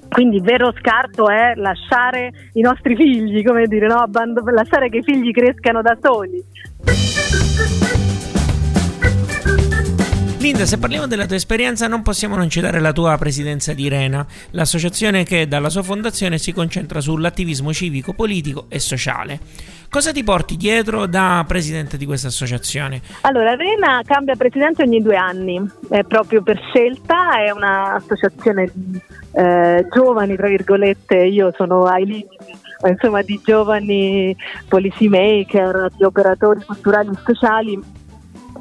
Quindi 0.08 0.36
il 0.36 0.42
vero 0.42 0.72
scarto 0.76 1.28
è 1.28 1.54
lasciare 1.54 2.32
i 2.54 2.60
nostri 2.62 2.96
figli, 2.96 3.44
come 3.44 3.66
dire, 3.66 3.86
no? 3.86 3.98
Abband- 3.98 4.42
lasciare 4.50 4.88
che 4.88 4.98
i 4.98 5.02
figli 5.02 5.30
crescano 5.30 5.82
da 5.82 5.96
soli. 6.02 6.44
Linda, 10.40 10.64
se 10.64 10.78
parliamo 10.78 11.06
della 11.06 11.26
tua 11.26 11.36
esperienza 11.36 11.86
non 11.86 12.00
possiamo 12.00 12.34
non 12.34 12.48
citare 12.48 12.80
la 12.80 12.92
tua 12.92 13.16
presidenza 13.18 13.74
di 13.74 13.88
Rena, 13.88 14.26
l'associazione 14.52 15.22
che 15.22 15.46
dalla 15.46 15.68
sua 15.68 15.82
fondazione 15.82 16.38
si 16.38 16.52
concentra 16.52 17.00
sull'attivismo 17.00 17.72
civico, 17.74 18.14
politico 18.14 18.64
e 18.68 18.78
sociale. 18.78 19.38
Cosa 19.90 20.12
ti 20.12 20.22
porti 20.22 20.56
dietro 20.56 21.06
da 21.06 21.44
presidente 21.48 21.96
di 21.96 22.06
questa 22.06 22.28
associazione? 22.28 23.00
Allora, 23.22 23.56
Rena 23.56 24.00
cambia 24.04 24.36
presidente 24.36 24.84
ogni 24.84 25.02
due 25.02 25.16
anni, 25.16 25.60
è 25.88 26.04
proprio 26.04 26.42
per 26.42 26.60
scelta, 26.68 27.42
è 27.44 27.50
un'associazione 27.50 28.72
eh, 29.32 29.88
giovani, 29.92 30.36
tra 30.36 30.46
virgolette, 30.46 31.16
io 31.16 31.52
sono 31.56 31.86
ai 31.86 32.06
limiti 32.06 32.56
insomma 32.88 33.22
di 33.22 33.40
giovani 33.44 34.34
policy 34.68 35.08
maker, 35.08 35.90
di 35.96 36.04
operatori 36.04 36.64
culturali 36.64 37.08
e 37.08 37.18
sociali 37.24 37.82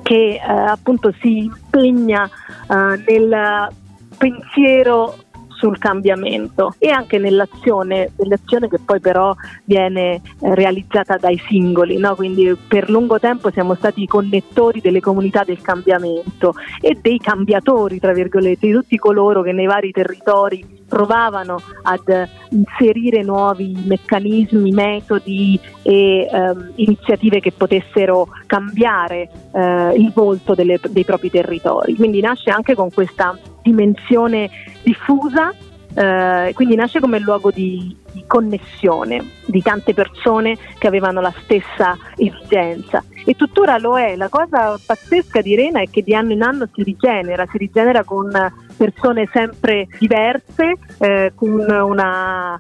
che 0.02 0.34
eh, 0.34 0.42
appunto 0.42 1.14
si 1.22 1.44
impegna 1.44 2.26
eh, 2.26 3.04
nel 3.06 3.70
pensiero 4.18 5.16
sul 5.60 5.78
cambiamento 5.78 6.74
e 6.78 6.90
anche 6.90 7.18
nell'azione, 7.18 8.14
nell'azione 8.16 8.70
che 8.70 8.80
poi 8.84 9.02
però 9.02 9.36
viene 9.66 10.16
eh, 10.16 10.22
realizzata 10.56 11.18
dai 11.18 11.38
singoli, 11.48 11.98
no? 11.98 12.16
quindi 12.16 12.58
per 12.68 12.90
lungo 12.90 13.20
tempo 13.20 13.52
siamo 13.52 13.76
stati 13.76 14.04
i 14.04 14.08
connettori 14.08 14.80
delle 14.80 15.02
comunità 15.02 15.44
del 15.44 15.62
cambiamento 15.62 16.54
e 16.80 16.98
dei 17.00 17.20
cambiatori, 17.20 18.00
tra 18.00 18.14
virgolette, 18.14 18.68
di 18.68 18.74
tutti 18.74 18.98
coloro 18.98 19.42
che 19.42 19.52
nei 19.52 19.66
vari 19.66 19.92
territori 19.92 20.78
provavano 20.88 21.62
ad 21.84 22.28
inserire 22.50 23.22
nuovi 23.22 23.78
meccanismi, 23.86 24.72
metodi 24.72 25.60
e 25.84 26.28
ehm, 26.30 26.72
iniziative 26.76 27.40
che 27.40 27.52
potessero 27.52 28.30
cambiare 28.48 29.30
eh, 29.54 29.94
il 29.96 30.12
volto 30.14 30.56
delle, 30.56 30.80
dei 30.90 31.06
propri 31.06 31.30
territori. 31.30 31.96
Quindi 31.96 32.22
nasce 32.22 32.50
anche 32.50 32.74
con 32.74 32.92
questa 32.92 33.38
dimensione 33.70 34.50
diffusa 34.84 35.54
eh, 35.96 36.52
quindi 36.54 36.76
nasce 36.76 37.00
come 37.00 37.20
luogo 37.20 37.50
di, 37.50 37.96
di, 38.12 38.24
connessione 38.28 39.32
di 39.46 39.62
tante 39.62 39.94
persone 39.94 40.56
che 40.78 40.88
avevano 40.88 41.20
la 41.20 41.34
stessa 41.42 41.98
esigenza 42.16 43.04
e 43.26 43.36
tuttora 43.36 43.78
lo 43.78 43.98
è. 43.98 44.16
La 44.16 44.30
cosa 44.30 44.80
pazzesca 44.84 45.42
di 45.42 45.56
Rena 45.56 45.82
è 45.82 45.90
che 45.90 46.04
di 46.04 46.14
anno 46.14 46.34
in 46.34 46.44
anno 46.44 46.68
si 46.74 46.84
rigenera, 46.84 47.46
si 47.52 47.58
rigenera 47.58 48.04
con 48.04 48.30
persone 48.78 49.28
sempre 49.32 49.88
diverse, 49.98 50.78
eh, 51.00 51.32
con 51.36 51.66
una 51.70 52.60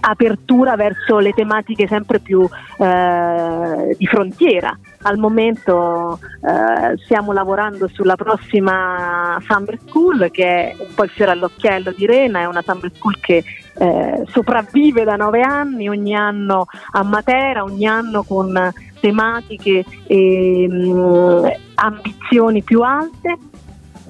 apertura 0.00 0.76
verso 0.76 1.18
le 1.18 1.32
tematiche 1.32 1.86
sempre 1.88 2.20
più 2.20 2.48
eh, 2.78 3.94
di 3.98 4.06
frontiera. 4.06 4.78
Al 5.02 5.16
momento 5.18 6.18
eh, 6.42 6.96
stiamo 7.04 7.32
lavorando 7.32 7.88
sulla 7.88 8.16
prossima 8.16 9.40
Summer 9.46 9.78
School 9.86 10.30
che 10.30 10.44
è 10.44 10.76
un 10.78 10.94
po' 10.94 11.04
il 11.04 11.10
fiore 11.10 11.32
all'occhiello 11.32 11.92
di 11.96 12.06
Rena, 12.06 12.40
è 12.40 12.46
una 12.46 12.62
Summer 12.62 12.90
School 12.94 13.18
che 13.20 13.44
eh, 13.78 14.24
sopravvive 14.26 15.04
da 15.04 15.16
nove 15.16 15.40
anni, 15.40 15.88
ogni 15.88 16.14
anno 16.14 16.66
a 16.92 17.02
Matera, 17.04 17.62
ogni 17.62 17.86
anno 17.86 18.22
con 18.24 18.72
tematiche 19.00 19.84
e 20.06 20.66
mh, 20.68 20.90
mm, 20.90 21.46
ambizioni 21.76 22.62
più 22.62 22.82
alte 22.82 23.38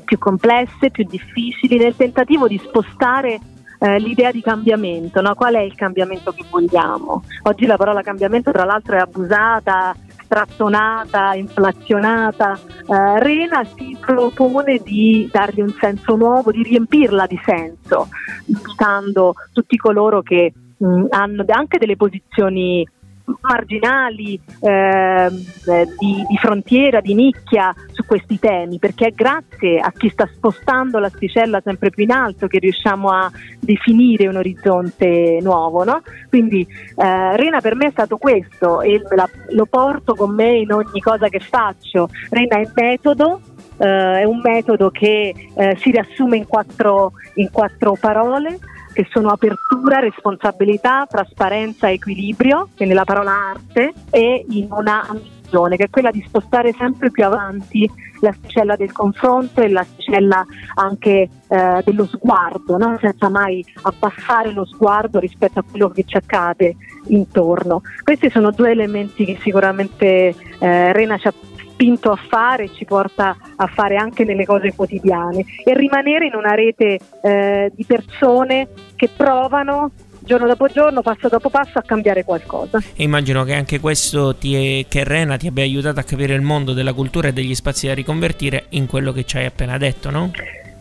più 0.08 0.16
complesse, 0.16 0.90
più 0.90 1.04
difficili, 1.06 1.76
nel 1.76 1.94
tentativo 1.94 2.48
di 2.48 2.58
spostare 2.64 3.38
eh, 3.78 3.98
l'idea 3.98 4.32
di 4.32 4.40
cambiamento, 4.40 5.20
no? 5.20 5.34
qual 5.34 5.54
è 5.54 5.60
il 5.60 5.74
cambiamento 5.74 6.32
che 6.32 6.44
vogliamo? 6.48 7.22
Oggi 7.42 7.66
la 7.66 7.76
parola 7.76 8.00
cambiamento 8.00 8.50
tra 8.50 8.64
l'altro 8.64 8.96
è 8.96 9.00
abusata, 9.00 9.94
strattonata, 10.28 11.34
inflazionata. 11.34 12.58
Eh, 12.86 13.18
Rena 13.18 13.64
si 13.64 13.96
propone 13.98 14.78
di 14.84 15.28
dargli 15.32 15.62
un 15.62 15.74
senso 15.80 16.14
nuovo, 16.16 16.52
di 16.52 16.62
riempirla 16.62 17.26
di 17.26 17.40
senso, 17.42 18.08
invitando 18.44 19.34
tutti 19.52 19.76
coloro 19.78 20.20
che 20.20 20.52
mh, 20.76 21.06
hanno 21.08 21.44
anche 21.48 21.78
delle 21.78 21.96
posizioni 21.96 22.86
marginali 23.40 24.40
eh, 24.60 25.28
di, 25.98 26.24
di, 26.28 26.36
frontiera, 26.38 27.00
di 27.00 27.14
nicchia 27.14 27.74
questi 28.08 28.38
temi, 28.38 28.78
perché 28.78 29.08
è 29.08 29.12
grazie 29.12 29.78
a 29.78 29.92
chi 29.92 30.08
sta 30.08 30.26
spostando 30.32 30.98
l'asticella 30.98 31.60
sempre 31.62 31.90
più 31.90 32.04
in 32.04 32.10
alto 32.10 32.46
che 32.46 32.58
riusciamo 32.58 33.10
a 33.10 33.30
definire 33.60 34.26
un 34.26 34.36
orizzonte 34.36 35.38
nuovo. 35.42 35.84
No? 35.84 36.00
Quindi 36.28 36.66
eh, 36.96 37.36
Rena 37.36 37.60
per 37.60 37.76
me 37.76 37.88
è 37.88 37.90
stato 37.90 38.16
questo 38.16 38.80
e 38.80 39.00
la, 39.14 39.28
lo 39.50 39.66
porto 39.66 40.14
con 40.14 40.34
me 40.34 40.56
in 40.56 40.72
ogni 40.72 41.00
cosa 41.00 41.28
che 41.28 41.38
faccio. 41.38 42.08
Rena 42.30 42.58
è 42.58 42.68
metodo, 42.74 43.40
Uh, 43.78 44.18
è 44.18 44.24
un 44.24 44.40
metodo 44.42 44.90
che 44.90 45.32
uh, 45.54 45.76
si 45.76 45.92
riassume 45.92 46.36
in 46.36 46.48
quattro, 46.48 47.12
in 47.34 47.48
quattro 47.52 47.96
parole 48.00 48.58
che 48.92 49.06
sono 49.08 49.28
apertura, 49.28 50.00
responsabilità, 50.00 51.06
trasparenza, 51.08 51.88
equilibrio, 51.88 52.70
quindi 52.74 52.92
la 52.92 53.04
parola 53.04 53.52
arte, 53.54 53.92
e 54.10 54.44
in 54.48 54.66
una 54.72 55.06
ambizione 55.48 55.76
che 55.76 55.84
è 55.84 55.90
quella 55.90 56.10
di 56.10 56.22
spostare 56.26 56.72
sempre 56.76 57.10
più 57.10 57.24
avanti 57.24 57.90
l'asticella 58.20 58.76
del 58.76 58.92
confronto 58.92 59.62
e 59.62 59.68
l'asticella 59.68 60.44
anche 60.74 61.28
eh, 61.48 61.82
dello 61.84 62.06
sguardo, 62.06 62.76
no? 62.76 62.98
senza 63.00 63.28
mai 63.28 63.64
abbassare 63.82 64.52
lo 64.52 64.64
sguardo 64.64 65.18
rispetto 65.18 65.60
a 65.60 65.64
quello 65.68 65.88
che 65.88 66.04
ci 66.04 66.16
accade 66.16 66.76
intorno. 67.06 67.82
Questi 68.02 68.28
sono 68.30 68.50
due 68.50 68.70
elementi 68.70 69.24
che 69.24 69.38
sicuramente 69.40 70.34
eh, 70.58 70.92
Rena 70.92 71.16
ci 71.16 71.28
ha 71.28 71.34
spinto 71.78 72.10
a 72.10 72.16
fare 72.16 72.72
ci 72.72 72.84
porta 72.84 73.36
a 73.54 73.66
fare 73.68 73.94
anche 73.94 74.24
nelle 74.24 74.44
cose 74.44 74.74
quotidiane 74.74 75.44
e 75.64 75.74
rimanere 75.74 76.26
in 76.26 76.34
una 76.34 76.54
rete 76.54 76.98
eh, 77.22 77.70
di 77.72 77.84
persone 77.84 78.66
che 78.96 79.08
provano 79.16 79.92
giorno 80.28 80.46
dopo 80.46 80.68
giorno, 80.68 81.00
passo 81.00 81.28
dopo 81.28 81.48
passo 81.48 81.78
a 81.78 81.82
cambiare 81.82 82.22
qualcosa. 82.22 82.78
E 82.94 83.02
immagino 83.02 83.42
che 83.44 83.54
anche 83.54 83.80
questo 83.80 84.36
ti 84.36 84.80
è, 84.80 84.86
che 84.86 85.02
Rena 85.02 85.38
ti 85.38 85.48
abbia 85.48 85.64
aiutato 85.64 85.98
a 85.98 86.02
capire 86.02 86.34
il 86.34 86.42
mondo 86.42 86.74
della 86.74 86.92
cultura 86.92 87.28
e 87.28 87.32
degli 87.32 87.54
spazi 87.54 87.86
da 87.86 87.94
riconvertire 87.94 88.66
in 88.70 88.86
quello 88.86 89.12
che 89.12 89.24
ci 89.24 89.38
hai 89.38 89.46
appena 89.46 89.78
detto, 89.78 90.10
no? 90.10 90.30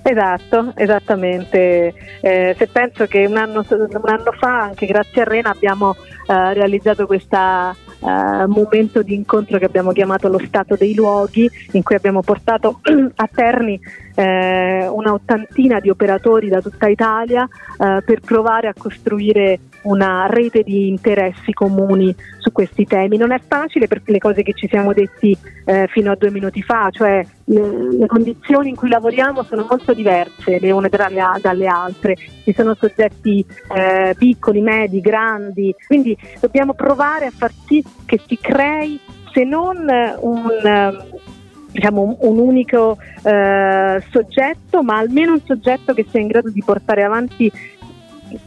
Esatto, 0.04 0.74
esattamente. 0.76 1.94
Eh, 2.22 2.56
se 2.58 2.68
penso 2.68 3.06
che 3.08 3.26
un 3.26 3.38
anno, 3.38 3.66
un 3.70 4.02
anno, 4.04 4.32
fa, 4.38 4.62
anche 4.62 4.86
grazie 4.86 5.22
a 5.22 5.26
Rena, 5.26 5.50
abbiamo 5.50 5.96
eh, 6.28 6.54
realizzato 6.54 7.06
questa 7.06 7.76
eh, 8.00 8.46
momento 8.48 9.02
di 9.02 9.14
incontro 9.14 9.58
che 9.58 9.66
abbiamo 9.66 9.92
chiamato 9.92 10.28
lo 10.28 10.40
stato 10.46 10.76
dei 10.76 10.94
luoghi, 10.94 11.50
in 11.72 11.84
cui 11.84 11.96
abbiamo 11.96 12.22
portato 12.22 12.80
a 13.16 13.30
Terni 13.34 13.80
eh, 14.18 14.88
una 14.88 15.14
ottantina 15.14 15.80
di 15.80 15.90
operatori 15.90 16.50
da 16.50 16.60
tutta 16.60 16.88
Italia 16.88 17.44
eh, 17.44 18.02
per 18.04 18.20
provare 18.22 18.68
a 18.68 18.74
costruire 18.76 19.60
una 19.84 20.26
rete 20.28 20.64
di 20.64 20.88
interessi 20.88 21.54
comuni 21.54 22.14
su 22.40 22.52
questi 22.52 22.86
temi. 22.86 23.18
Non 23.18 23.32
è 23.32 23.40
facile 23.48 23.86
perché 23.86 24.12
le 24.12 24.18
cose 24.18 24.42
che 24.42 24.54
ci 24.54 24.68
siamo 24.68 24.92
detti 24.92 25.38
eh, 25.66 25.88
fino 25.92 26.12
a 26.12 26.16
due 26.16 26.32
minuti 26.32 26.64
fa, 26.64 26.90
cioè 26.90 27.24
le, 27.46 27.92
le, 27.92 28.08
condizioni 28.08 28.70
in 28.70 28.76
cui 28.76 28.90
lavoriamo 28.90 29.44
sono 29.44 29.68
molto 29.70 29.94
diverse 29.94 30.60
le 30.60 30.72
une 30.72 30.90
le, 30.90 31.40
dalle 31.40 31.68
altre, 31.68 32.16
ci 32.16 32.54
sono 32.54 32.74
soggetti 32.74 33.46
eh, 33.76 34.16
piccoli, 34.18 34.62
medi, 34.62 35.00
grandi, 35.00 35.76
quindi 35.86 36.18
dobbiamo 36.40 36.74
provare 36.74 37.28
a 37.28 37.32
far 37.32 37.52
sì 37.68 37.84
che 38.06 38.20
si 38.26 38.38
crei 38.40 39.00
se 39.32 39.44
non 39.44 39.86
un 40.22 40.50
diciamo, 41.78 42.18
un 42.22 42.40
unico 42.40 42.98
eh, 43.24 44.04
soggetto, 44.10 44.82
ma 44.82 44.98
almeno 44.98 45.34
un 45.34 45.42
soggetto 45.46 45.94
che 45.94 46.08
sia 46.10 46.20
in 46.20 46.28
grado 46.28 46.50
di 46.50 46.64
portare 46.66 47.04
avanti 47.04 47.52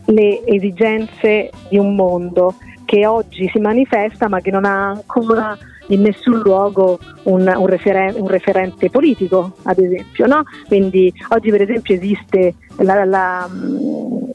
le 0.07 0.45
esigenze 0.45 1.51
di 1.69 1.79
un 1.79 1.95
mondo 1.95 2.57
che 2.85 3.07
oggi 3.07 3.49
si 3.53 3.61
manifesta 3.61 4.29
ma 4.29 4.41
che 4.41 4.51
non 4.51 4.65
ha 4.65 4.89
ancora 4.89 5.57
in 5.91 6.03
nessun 6.03 6.41
luogo 6.41 6.99
un, 7.25 7.53
un, 7.57 7.67
referen- 7.67 8.17
un 8.17 8.27
referente 8.27 8.91
politico, 8.91 9.57
ad 9.63 9.79
esempio. 9.79 10.27
No? 10.27 10.43
Quindi 10.67 11.13
oggi 11.29 11.51
per 11.51 11.63
esempio 11.63 11.95
esiste 11.95 12.55
la, 12.79 13.05
la, 13.05 13.49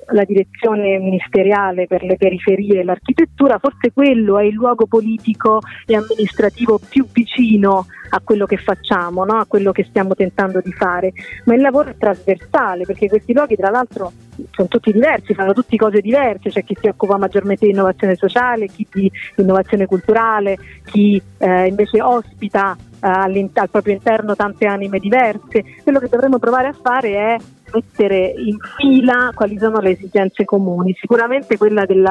la, 0.08 0.23
direzione 0.23 0.99
ministeriale 0.99 1.88
per 1.88 2.03
le 2.03 2.15
periferie 2.15 2.79
e 2.79 2.84
l'architettura, 2.84 3.60
forse 3.60 3.91
quello 3.93 4.38
è 4.38 4.43
il 4.43 4.53
luogo 4.53 4.86
politico 4.86 5.60
e 5.86 5.95
amministrativo 5.95 6.79
più 6.89 7.05
vicino 7.12 7.88
a 8.10 8.22
quello 8.24 8.46
che 8.46 8.58
facciamo, 8.58 9.26
no? 9.26 9.39
a 9.39 9.46
quello 9.46 9.72
che 9.72 9.84
stiamo 9.84 10.15
tentando 10.15 10.62
di 10.63 10.72
fare, 10.72 11.13
ma 11.46 11.56
il 11.56 11.62
lavoro 11.62 11.89
è 11.89 11.98
trasversale 11.98 12.86
perché 12.86 13.08
questi 13.08 13.34
luoghi 13.34 13.56
tra 13.56 13.70
l'altro 13.70 14.12
sono 14.52 14.68
tutti 14.68 14.91
diversi, 14.91 15.34
fanno 15.34 15.54
tutte 15.54 15.78
cose 15.78 16.02
diverse, 16.02 16.50
c'è 16.50 16.63
chi 16.63 16.76
si 16.80 16.88
occupa 16.88 17.18
maggiormente 17.18 17.65
di 17.65 17.72
innovazione 17.72 18.15
sociale, 18.15 18.68
chi 18.68 18.86
di 18.91 19.12
innovazione 19.38 19.86
culturale, 19.86 20.58
chi 20.86 21.22
eh, 21.38 21.68
invece 21.68 22.02
ospita 22.02 22.76
eh, 23.00 23.08
al 23.08 23.70
proprio 23.70 23.94
interno 23.94 24.36
tante 24.36 24.65
anime 24.65 25.00
diverse. 25.00 25.63
Quello 25.84 26.00
che 26.00 26.10
dovremmo 26.10 26.39
provare 26.39 26.68
a 26.68 26.76
fare 26.80 27.10
è 27.13 27.38
mettere 27.74 28.34
in 28.38 28.58
fila 28.78 29.32
quali 29.34 29.58
sono 29.58 29.80
le 29.80 29.91
esigenze 29.91 30.46
comuni, 30.46 30.96
sicuramente 31.00 31.58
quella 31.58 31.86
del 31.86 32.06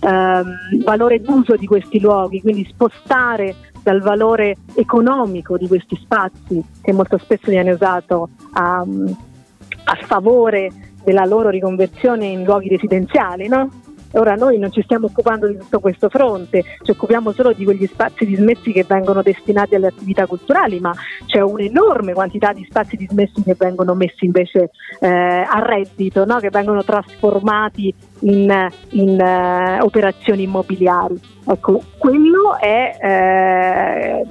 ehm, 0.00 0.82
valore 0.84 1.20
d'uso 1.20 1.56
di 1.56 1.66
questi 1.66 2.00
luoghi, 2.00 2.40
quindi 2.40 2.66
spostare 2.68 3.54
dal 3.88 4.02
valore 4.02 4.54
economico 4.74 5.56
di 5.56 5.66
questi 5.66 5.96
spazi 5.96 6.62
che 6.82 6.92
molto 6.92 7.16
spesso 7.16 7.50
viene 7.50 7.72
usato 7.72 8.28
a, 8.52 8.80
a 8.80 9.94
favore 10.04 10.70
della 11.02 11.24
loro 11.24 11.48
riconversione 11.48 12.26
in 12.26 12.44
luoghi 12.44 12.68
residenziali, 12.68 13.48
no? 13.48 13.70
Ora 14.12 14.34
noi 14.34 14.58
non 14.58 14.72
ci 14.72 14.82
stiamo 14.82 15.06
occupando 15.06 15.46
di 15.46 15.56
tutto 15.58 15.80
questo 15.80 16.08
fronte, 16.08 16.64
ci 16.82 16.90
occupiamo 16.90 17.32
solo 17.32 17.52
di 17.52 17.64
quegli 17.64 17.86
spazi 17.86 18.24
dismessi 18.24 18.72
che 18.72 18.84
vengono 18.88 19.22
destinati 19.22 19.74
alle 19.74 19.88
attività 19.88 20.26
culturali, 20.26 20.80
ma 20.80 20.94
c'è 21.26 21.40
un'enorme 21.40 22.14
quantità 22.14 22.52
di 22.52 22.66
spazi 22.68 22.96
dismessi 22.96 23.42
che 23.42 23.54
vengono 23.56 23.94
messi 23.94 24.24
invece 24.24 24.70
eh, 25.00 25.08
a 25.08 25.58
reddito, 25.62 26.24
no? 26.24 26.38
che 26.38 26.50
vengono 26.50 26.82
trasformati 26.82 27.94
in, 28.20 28.68
in 28.90 29.20
uh, 29.20 29.84
operazioni 29.84 30.44
immobiliari. 30.44 31.20
Ecco, 31.46 31.82
quello 31.98 32.56
è 32.58 32.96
eh, 33.00 34.26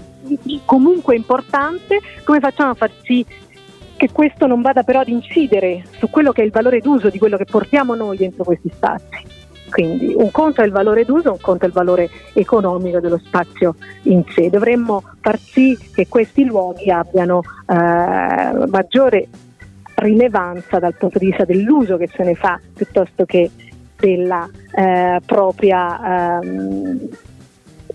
comunque 0.65 1.15
importante, 1.15 1.99
come 2.23 2.39
facciamo 2.39 2.71
a 2.71 2.75
far 2.75 2.91
sì 3.03 3.25
che 3.95 4.11
questo 4.11 4.45
non 4.45 4.61
vada 4.61 4.83
però 4.83 4.99
ad 4.99 5.07
incidere 5.07 5.83
su 5.97 6.09
quello 6.09 6.31
che 6.31 6.43
è 6.43 6.45
il 6.45 6.51
valore 6.51 6.79
d'uso 6.79 7.09
di 7.09 7.17
quello 7.17 7.35
che 7.35 7.45
portiamo 7.45 7.95
noi 7.95 8.17
dentro 8.17 8.43
questi 8.43 8.69
spazi. 8.71 9.36
Quindi 9.69 10.13
un 10.15 10.31
conto 10.31 10.61
è 10.61 10.65
il 10.65 10.71
valore 10.71 11.03
d'uso, 11.03 11.31
un 11.31 11.41
conto 11.41 11.65
è 11.65 11.67
il 11.67 11.73
valore 11.73 12.09
economico 12.33 12.99
dello 12.99 13.19
spazio 13.23 13.75
in 14.03 14.23
sé. 14.29 14.49
Dovremmo 14.49 15.03
far 15.21 15.37
sì 15.39 15.77
che 15.93 16.07
questi 16.07 16.45
luoghi 16.45 16.89
abbiano 16.89 17.41
eh, 17.67 18.67
maggiore 18.67 19.27
rilevanza 19.95 20.79
dal 20.79 20.95
punto 20.95 21.17
di 21.17 21.27
vista 21.27 21.43
dell'uso 21.43 21.97
che 21.97 22.09
se 22.15 22.23
ne 22.23 22.35
fa 22.35 22.59
piuttosto 22.73 23.25
che 23.25 23.49
della 23.97 24.47
eh, 24.75 25.19
propria 25.25 26.39
ehm, 26.39 27.09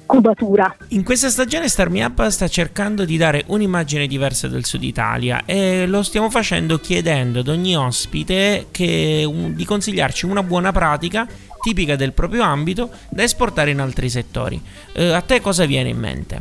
cubatura. 0.04 0.74
In 0.88 1.04
questa 1.04 1.30
stagione 1.30 1.68
Star 1.68 1.88
Me 1.88 2.04
Up 2.04 2.26
sta 2.28 2.48
cercando 2.48 3.04
di 3.04 3.16
dare 3.16 3.44
un'immagine 3.46 4.06
diversa 4.06 4.48
del 4.48 4.64
Sud 4.64 4.82
Italia 4.82 5.44
e 5.46 5.86
lo 5.86 6.02
stiamo 6.02 6.28
facendo 6.28 6.78
chiedendo 6.78 7.40
ad 7.40 7.48
ogni 7.48 7.76
ospite 7.76 8.66
che, 8.70 9.24
um, 9.26 9.54
di 9.54 9.64
consigliarci 9.64 10.26
una 10.26 10.42
buona 10.42 10.72
pratica 10.72 11.26
tipica 11.62 11.96
del 11.96 12.12
proprio 12.12 12.42
ambito 12.42 12.90
da 13.08 13.22
esportare 13.22 13.70
in 13.70 13.80
altri 13.80 14.10
settori. 14.10 14.60
Eh, 14.92 15.12
a 15.12 15.20
te 15.20 15.40
cosa 15.40 15.64
viene 15.64 15.90
in 15.90 15.98
mente? 15.98 16.40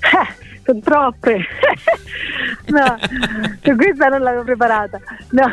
Eh, 0.00 0.60
sono 0.64 0.80
troppe. 0.80 1.38
no, 2.66 2.96
questa 3.76 4.08
non 4.08 4.20
l'avevo 4.20 4.44
preparata. 4.44 5.00
No. 5.30 5.46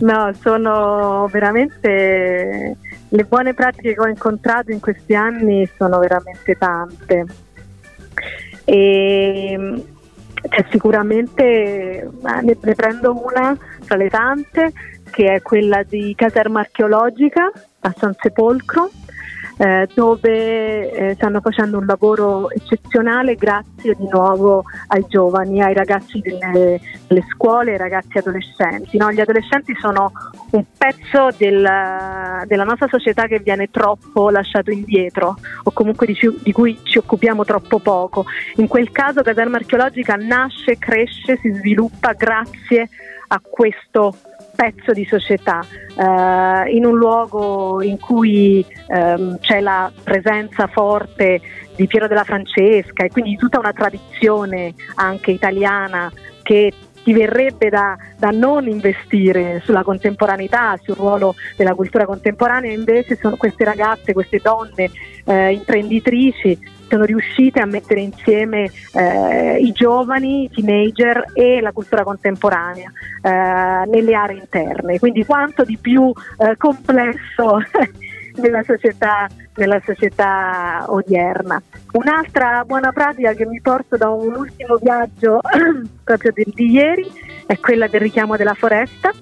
no, 0.00 0.32
sono 0.40 1.28
veramente 1.30 2.76
le 3.08 3.24
buone 3.24 3.54
pratiche 3.54 3.94
che 3.94 4.00
ho 4.00 4.06
incontrato 4.06 4.70
in 4.70 4.80
questi 4.80 5.14
anni 5.14 5.68
sono 5.76 5.98
veramente 5.98 6.56
tante. 6.56 7.24
E 8.64 9.84
cioè, 10.48 10.64
sicuramente 10.70 12.08
ne 12.22 12.74
prendo 12.74 13.20
una 13.24 13.56
tra 13.86 13.96
le 13.96 14.08
tante 14.08 14.72
che 15.10 15.34
è 15.34 15.42
quella 15.42 15.82
di 15.82 16.14
caserma 16.16 16.60
archeologica 16.60 17.50
a 17.80 17.94
San 17.96 18.14
Sepolcro 18.18 18.90
eh, 19.60 19.86
dove 19.92 20.90
eh, 20.90 21.14
stanno 21.16 21.40
facendo 21.42 21.76
un 21.76 21.84
lavoro 21.84 22.50
eccezionale 22.50 23.34
grazie 23.34 23.94
di 23.94 24.08
nuovo 24.10 24.64
ai 24.86 25.04
giovani, 25.06 25.62
ai 25.62 25.74
ragazzi 25.74 26.18
delle, 26.20 26.80
delle 27.06 27.24
scuole, 27.30 27.72
ai 27.72 27.76
ragazzi 27.76 28.16
adolescenti. 28.16 28.96
No? 28.96 29.12
Gli 29.12 29.20
adolescenti 29.20 29.74
sono 29.78 30.12
un 30.52 30.64
pezzo 30.78 31.28
della, 31.36 32.42
della, 32.46 32.64
nostra 32.64 32.88
società 32.88 33.26
che 33.26 33.40
viene 33.40 33.68
troppo 33.70 34.30
lasciato 34.30 34.70
indietro 34.70 35.36
o 35.64 35.70
comunque 35.72 36.06
di, 36.06 36.16
di, 36.42 36.52
cui 36.52 36.78
ci 36.82 36.96
occupiamo 36.96 37.44
troppo 37.44 37.80
poco. 37.80 38.24
In 38.56 38.66
quel 38.66 38.90
caso 38.90 39.20
Caserma 39.20 39.58
Archeologica 39.58 40.14
nasce, 40.14 40.78
cresce, 40.78 41.36
si 41.36 41.50
sviluppa 41.50 42.14
grazie 42.14 42.88
a 43.32 43.40
questo 43.40 44.14
pezzo 44.54 44.92
di 44.92 45.04
società, 45.04 45.64
eh, 45.96 46.74
in 46.74 46.84
un 46.84 46.96
luogo 46.96 47.80
in 47.82 47.98
cui 47.98 48.64
ehm, 48.88 49.38
c'è 49.38 49.60
la 49.60 49.90
presenza 50.02 50.66
forte 50.66 51.40
di 51.76 51.86
Piero 51.86 52.08
della 52.08 52.24
Francesca 52.24 53.04
e 53.04 53.10
quindi 53.10 53.36
tutta 53.36 53.58
una 53.58 53.72
tradizione 53.72 54.74
anche 54.96 55.30
italiana 55.30 56.12
che 56.42 56.72
ti 57.02 57.12
verrebbe 57.14 57.70
da, 57.70 57.96
da, 58.18 58.30
non 58.30 58.68
investire 58.68 59.62
sulla 59.64 59.82
contemporaneità, 59.82 60.76
sul 60.82 60.96
ruolo 60.96 61.34
della 61.56 61.74
cultura 61.74 62.04
contemporanea, 62.04 62.72
invece 62.72 63.16
sono 63.16 63.36
queste 63.36 63.64
ragazze, 63.64 64.12
queste 64.12 64.40
donne 64.42 64.90
eh, 65.24 65.52
imprenditrici 65.52 66.58
sono 66.90 67.04
riuscite 67.04 67.60
a 67.60 67.66
mettere 67.66 68.00
insieme 68.00 68.68
eh, 68.92 69.58
i 69.58 69.70
giovani, 69.70 70.44
i 70.44 70.50
teenager 70.50 71.24
e 71.32 71.60
la 71.60 71.70
cultura 71.70 72.02
contemporanea 72.02 72.90
eh, 73.22 73.86
nelle 73.86 74.14
aree 74.14 74.38
interne, 74.38 74.98
quindi 74.98 75.24
quanto 75.24 75.62
di 75.62 75.78
più 75.80 76.12
eh, 76.38 76.56
complesso 76.56 77.58
nella 78.36 78.62
società, 78.64 79.28
nella 79.54 79.80
società 79.84 80.84
odierna. 80.88 81.62
Un'altra 81.92 82.64
buona 82.66 82.90
pratica 82.90 83.32
che 83.34 83.46
mi 83.46 83.60
porto 83.60 83.96
da 83.96 84.08
un 84.08 84.34
ultimo 84.34 84.76
viaggio 84.76 85.40
proprio 86.02 86.32
di, 86.34 86.44
di 86.52 86.70
ieri 86.72 87.10
è 87.46 87.58
quella 87.58 87.86
del 87.86 88.00
richiamo 88.00 88.36
della 88.36 88.54
foresta, 88.54 89.12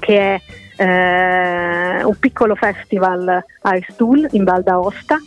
che 0.00 0.18
è 0.34 0.40
eh, 0.82 2.04
un 2.04 2.16
piccolo 2.18 2.56
festival 2.56 3.28
a 3.28 3.76
Estul 3.76 4.26
in 4.32 4.44
Val 4.44 4.62
d'Aosta 4.62 5.18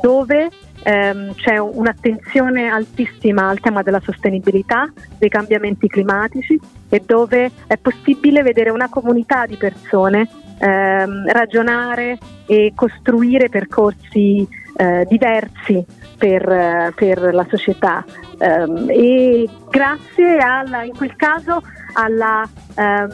dove 0.00 0.48
ehm, 0.82 1.34
c'è 1.34 1.58
un'attenzione 1.58 2.68
altissima 2.68 3.48
al 3.48 3.60
tema 3.60 3.82
della 3.82 4.00
sostenibilità, 4.00 4.90
dei 5.18 5.28
cambiamenti 5.28 5.88
climatici 5.88 6.58
e 6.88 7.02
dove 7.04 7.50
è 7.66 7.76
possibile 7.76 8.42
vedere 8.42 8.70
una 8.70 8.88
comunità 8.88 9.46
di 9.46 9.56
persone 9.56 10.28
ehm, 10.58 11.30
ragionare 11.30 12.18
e 12.46 12.72
costruire 12.74 13.48
percorsi 13.48 14.46
eh, 14.76 15.06
diversi 15.08 15.84
per, 16.16 16.92
per, 16.94 17.34
la 17.34 17.46
società. 17.48 18.04
Ehm, 18.38 18.86
e 18.88 19.48
grazie 19.70 20.38
alla, 20.38 20.82
in 20.84 20.96
quel 20.96 21.16
caso 21.16 21.62
alla 21.94 22.48
eh, 22.76 23.06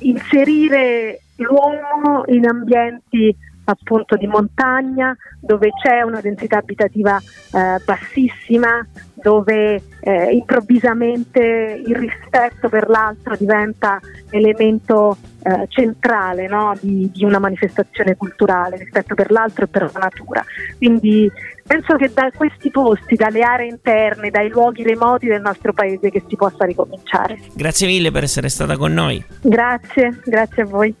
inserire 0.00 1.20
l'uomo 1.36 2.24
in 2.26 2.46
ambienti 2.46 3.34
appunto 3.64 4.16
di 4.16 4.26
montagna 4.26 5.16
dove 5.40 5.70
c'è 5.70 6.02
una 6.02 6.20
densità 6.20 6.58
abitativa 6.58 7.18
eh, 7.18 7.80
bassissima, 7.84 8.86
dove 9.14 9.82
eh, 10.00 10.32
improvvisamente 10.32 11.82
il 11.86 11.96
rispetto 11.96 12.68
per 12.68 12.88
l'altro 12.88 13.36
diventa 13.36 14.00
elemento 14.30 15.16
eh, 15.42 15.66
centrale 15.68 16.46
no? 16.46 16.74
di, 16.80 17.10
di, 17.12 17.24
una 17.24 17.38
manifestazione 17.38 18.16
culturale, 18.16 18.76
rispetto 18.76 19.14
per 19.14 19.30
l'altro 19.30 19.64
e 19.64 19.68
per 19.68 19.90
la 19.92 20.00
natura. 20.00 20.44
Quindi 20.76 21.30
penso 21.66 21.96
che 21.96 22.10
da 22.12 22.30
questi 22.34 22.70
posti, 22.70 23.14
dalle 23.14 23.42
aree 23.42 23.68
interne, 23.68 24.30
dai 24.30 24.48
luoghi 24.48 24.82
remoti 24.82 25.26
del 25.26 25.40
nostro 25.40 25.72
paese 25.72 26.10
che 26.10 26.22
si 26.28 26.36
possa 26.36 26.64
ricominciare. 26.64 27.38
Grazie 27.54 27.86
mille 27.86 28.10
per 28.10 28.24
essere 28.24 28.48
stata 28.48 28.76
con 28.76 28.92
noi. 28.92 29.24
Grazie, 29.40 30.20
grazie 30.24 30.62
a 30.62 30.66
voi. 30.66 30.94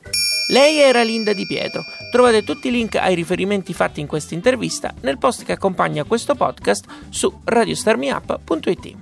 Lei 0.48 0.78
era 0.78 1.02
Linda 1.02 1.32
Di 1.32 1.46
Pietro. 1.46 1.82
Trovate 2.14 2.44
tutti 2.44 2.68
i 2.68 2.70
link 2.70 2.94
ai 2.94 3.16
riferimenti 3.16 3.74
fatti 3.74 3.98
in 3.98 4.06
questa 4.06 4.34
intervista 4.34 4.94
nel 5.00 5.18
post 5.18 5.42
che 5.42 5.50
accompagna 5.50 6.04
questo 6.04 6.36
podcast 6.36 6.86
su 7.08 7.40
radiostarmiup.it. 7.42 8.96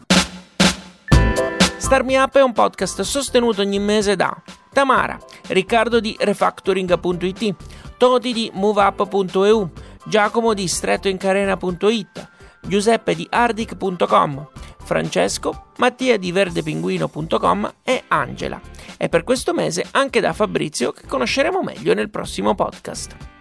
Starmi 1.77 2.17
Up 2.17 2.35
è 2.39 2.43
un 2.43 2.55
podcast 2.55 3.03
sostenuto 3.03 3.61
ogni 3.61 3.79
mese 3.79 4.17
da 4.17 4.35
Tamara, 4.73 5.19
Riccardo 5.49 6.01
di 6.01 6.17
Refactoring.it, 6.19 7.55
Toti 7.99 8.33
di 8.33 8.51
MoveUp.eu, 8.55 9.71
Giacomo 10.07 10.55
di 10.55 10.67
StrettoIncarena.it, 10.67 12.29
Giuseppe 12.63 13.15
di 13.15 13.27
Ardic.com, 13.29 14.49
Francesco, 14.83 15.67
Mattia 15.77 16.17
di 16.17 16.33
verdepinguino.com 16.33 17.75
e 17.83 18.05
Angela. 18.09 18.59
E 19.03 19.09
per 19.09 19.25
questo 19.25 19.53
mese 19.53 19.85
anche 19.91 20.21
da 20.21 20.33
Fabrizio 20.33 20.93
che 20.93 21.09
conosceremo 21.09 21.61
meglio 21.61 21.93
nel 21.93 22.09
prossimo 22.09 22.55
podcast. 22.55 23.32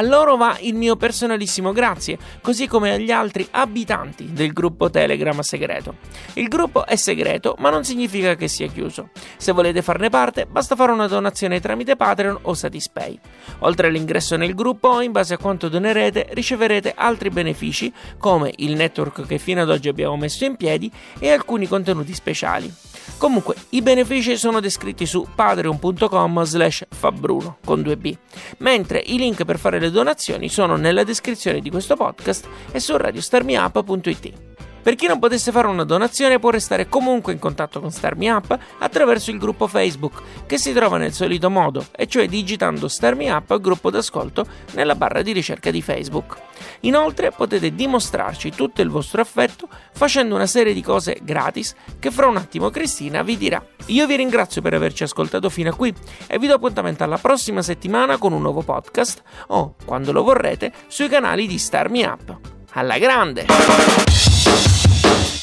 A 0.00 0.02
loro 0.02 0.38
va 0.38 0.56
il 0.60 0.76
mio 0.76 0.96
personalissimo 0.96 1.72
grazie, 1.72 2.16
così 2.40 2.66
come 2.66 2.92
agli 2.92 3.10
altri 3.10 3.46
abitanti 3.50 4.32
del 4.32 4.54
gruppo 4.54 4.88
Telegram 4.88 5.38
segreto. 5.40 5.96
Il 6.36 6.48
gruppo 6.48 6.86
è 6.86 6.96
segreto, 6.96 7.54
ma 7.58 7.68
non 7.68 7.84
significa 7.84 8.34
che 8.34 8.48
sia 8.48 8.66
chiuso. 8.68 9.10
Se 9.36 9.52
volete 9.52 9.82
farne 9.82 10.08
parte, 10.08 10.46
basta 10.46 10.74
fare 10.74 10.92
una 10.92 11.06
donazione 11.06 11.60
tramite 11.60 11.96
Patreon 11.96 12.38
o 12.40 12.54
Satispay. 12.54 13.20
Oltre 13.58 13.88
all'ingresso 13.88 14.38
nel 14.38 14.54
gruppo, 14.54 15.02
in 15.02 15.12
base 15.12 15.34
a 15.34 15.38
quanto 15.38 15.68
donerete, 15.68 16.28
riceverete 16.30 16.94
altri 16.96 17.28
benefici, 17.28 17.92
come 18.16 18.54
il 18.56 18.76
network 18.76 19.26
che 19.26 19.36
fino 19.36 19.60
ad 19.60 19.68
oggi 19.68 19.90
abbiamo 19.90 20.16
messo 20.16 20.46
in 20.46 20.56
piedi 20.56 20.90
e 21.18 21.30
alcuni 21.30 21.68
contenuti 21.68 22.14
speciali. 22.14 22.72
Comunque, 23.18 23.54
i 23.70 23.82
benefici 23.82 24.36
sono 24.38 24.60
descritti 24.60 25.04
su 25.04 25.26
patreon.com 25.34 26.42
slash 26.42 26.86
fabbruno 26.88 27.58
con 27.62 27.80
2b, 27.80 28.16
mentre 28.58 29.02
i 29.04 29.18
link 29.18 29.44
per 29.44 29.58
fare 29.58 29.78
le 29.78 29.89
donazioni 29.90 30.48
sono 30.48 30.76
nella 30.76 31.04
descrizione 31.04 31.60
di 31.60 31.70
questo 31.70 31.96
podcast 31.96 32.48
e 32.72 32.80
su 32.80 32.96
radiostarmiup.it. 32.96 34.49
Per 34.82 34.94
chi 34.94 35.06
non 35.06 35.18
potesse 35.18 35.52
fare 35.52 35.66
una 35.66 35.84
donazione 35.84 36.38
può 36.38 36.50
restare 36.50 36.88
comunque 36.88 37.32
in 37.32 37.38
contatto 37.38 37.80
con 37.80 37.90
Starmi 37.90 38.28
Up 38.28 38.58
attraverso 38.78 39.30
il 39.30 39.38
gruppo 39.38 39.66
Facebook 39.66 40.22
che 40.46 40.58
si 40.58 40.72
trova 40.72 40.96
nel 40.96 41.12
solito 41.12 41.50
modo, 41.50 41.86
e 41.92 42.06
cioè 42.06 42.26
digitando 42.26 42.88
Starmi 42.88 43.30
Up 43.30 43.60
gruppo 43.60 43.90
d'ascolto 43.90 44.46
nella 44.72 44.94
barra 44.94 45.22
di 45.22 45.32
ricerca 45.32 45.70
di 45.70 45.82
Facebook. 45.82 46.36
Inoltre 46.80 47.30
potete 47.30 47.74
dimostrarci 47.74 48.50
tutto 48.50 48.80
il 48.80 48.88
vostro 48.88 49.20
affetto 49.20 49.68
facendo 49.92 50.34
una 50.34 50.46
serie 50.46 50.72
di 50.72 50.82
cose 50.82 51.18
gratis 51.22 51.74
che 51.98 52.10
fra 52.10 52.26
un 52.26 52.38
attimo 52.38 52.70
Cristina 52.70 53.22
vi 53.22 53.36
dirà. 53.36 53.62
Io 53.86 54.06
vi 54.06 54.16
ringrazio 54.16 54.62
per 54.62 54.74
averci 54.74 55.02
ascoltato 55.02 55.50
fino 55.50 55.70
a 55.70 55.74
qui 55.74 55.92
e 56.26 56.38
vi 56.38 56.46
do 56.46 56.54
appuntamento 56.54 57.04
alla 57.04 57.18
prossima 57.18 57.62
settimana 57.62 58.16
con 58.16 58.32
un 58.32 58.42
nuovo 58.42 58.62
podcast 58.62 59.22
o, 59.48 59.74
quando 59.84 60.12
lo 60.12 60.22
vorrete, 60.22 60.72
sui 60.86 61.08
canali 61.08 61.46
di 61.46 61.58
Starmi 61.58 62.02
Up. 62.02 62.38
Alla 62.72 62.98
grande! 62.98 64.69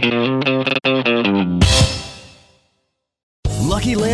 Mm-hmm. 0.00 0.57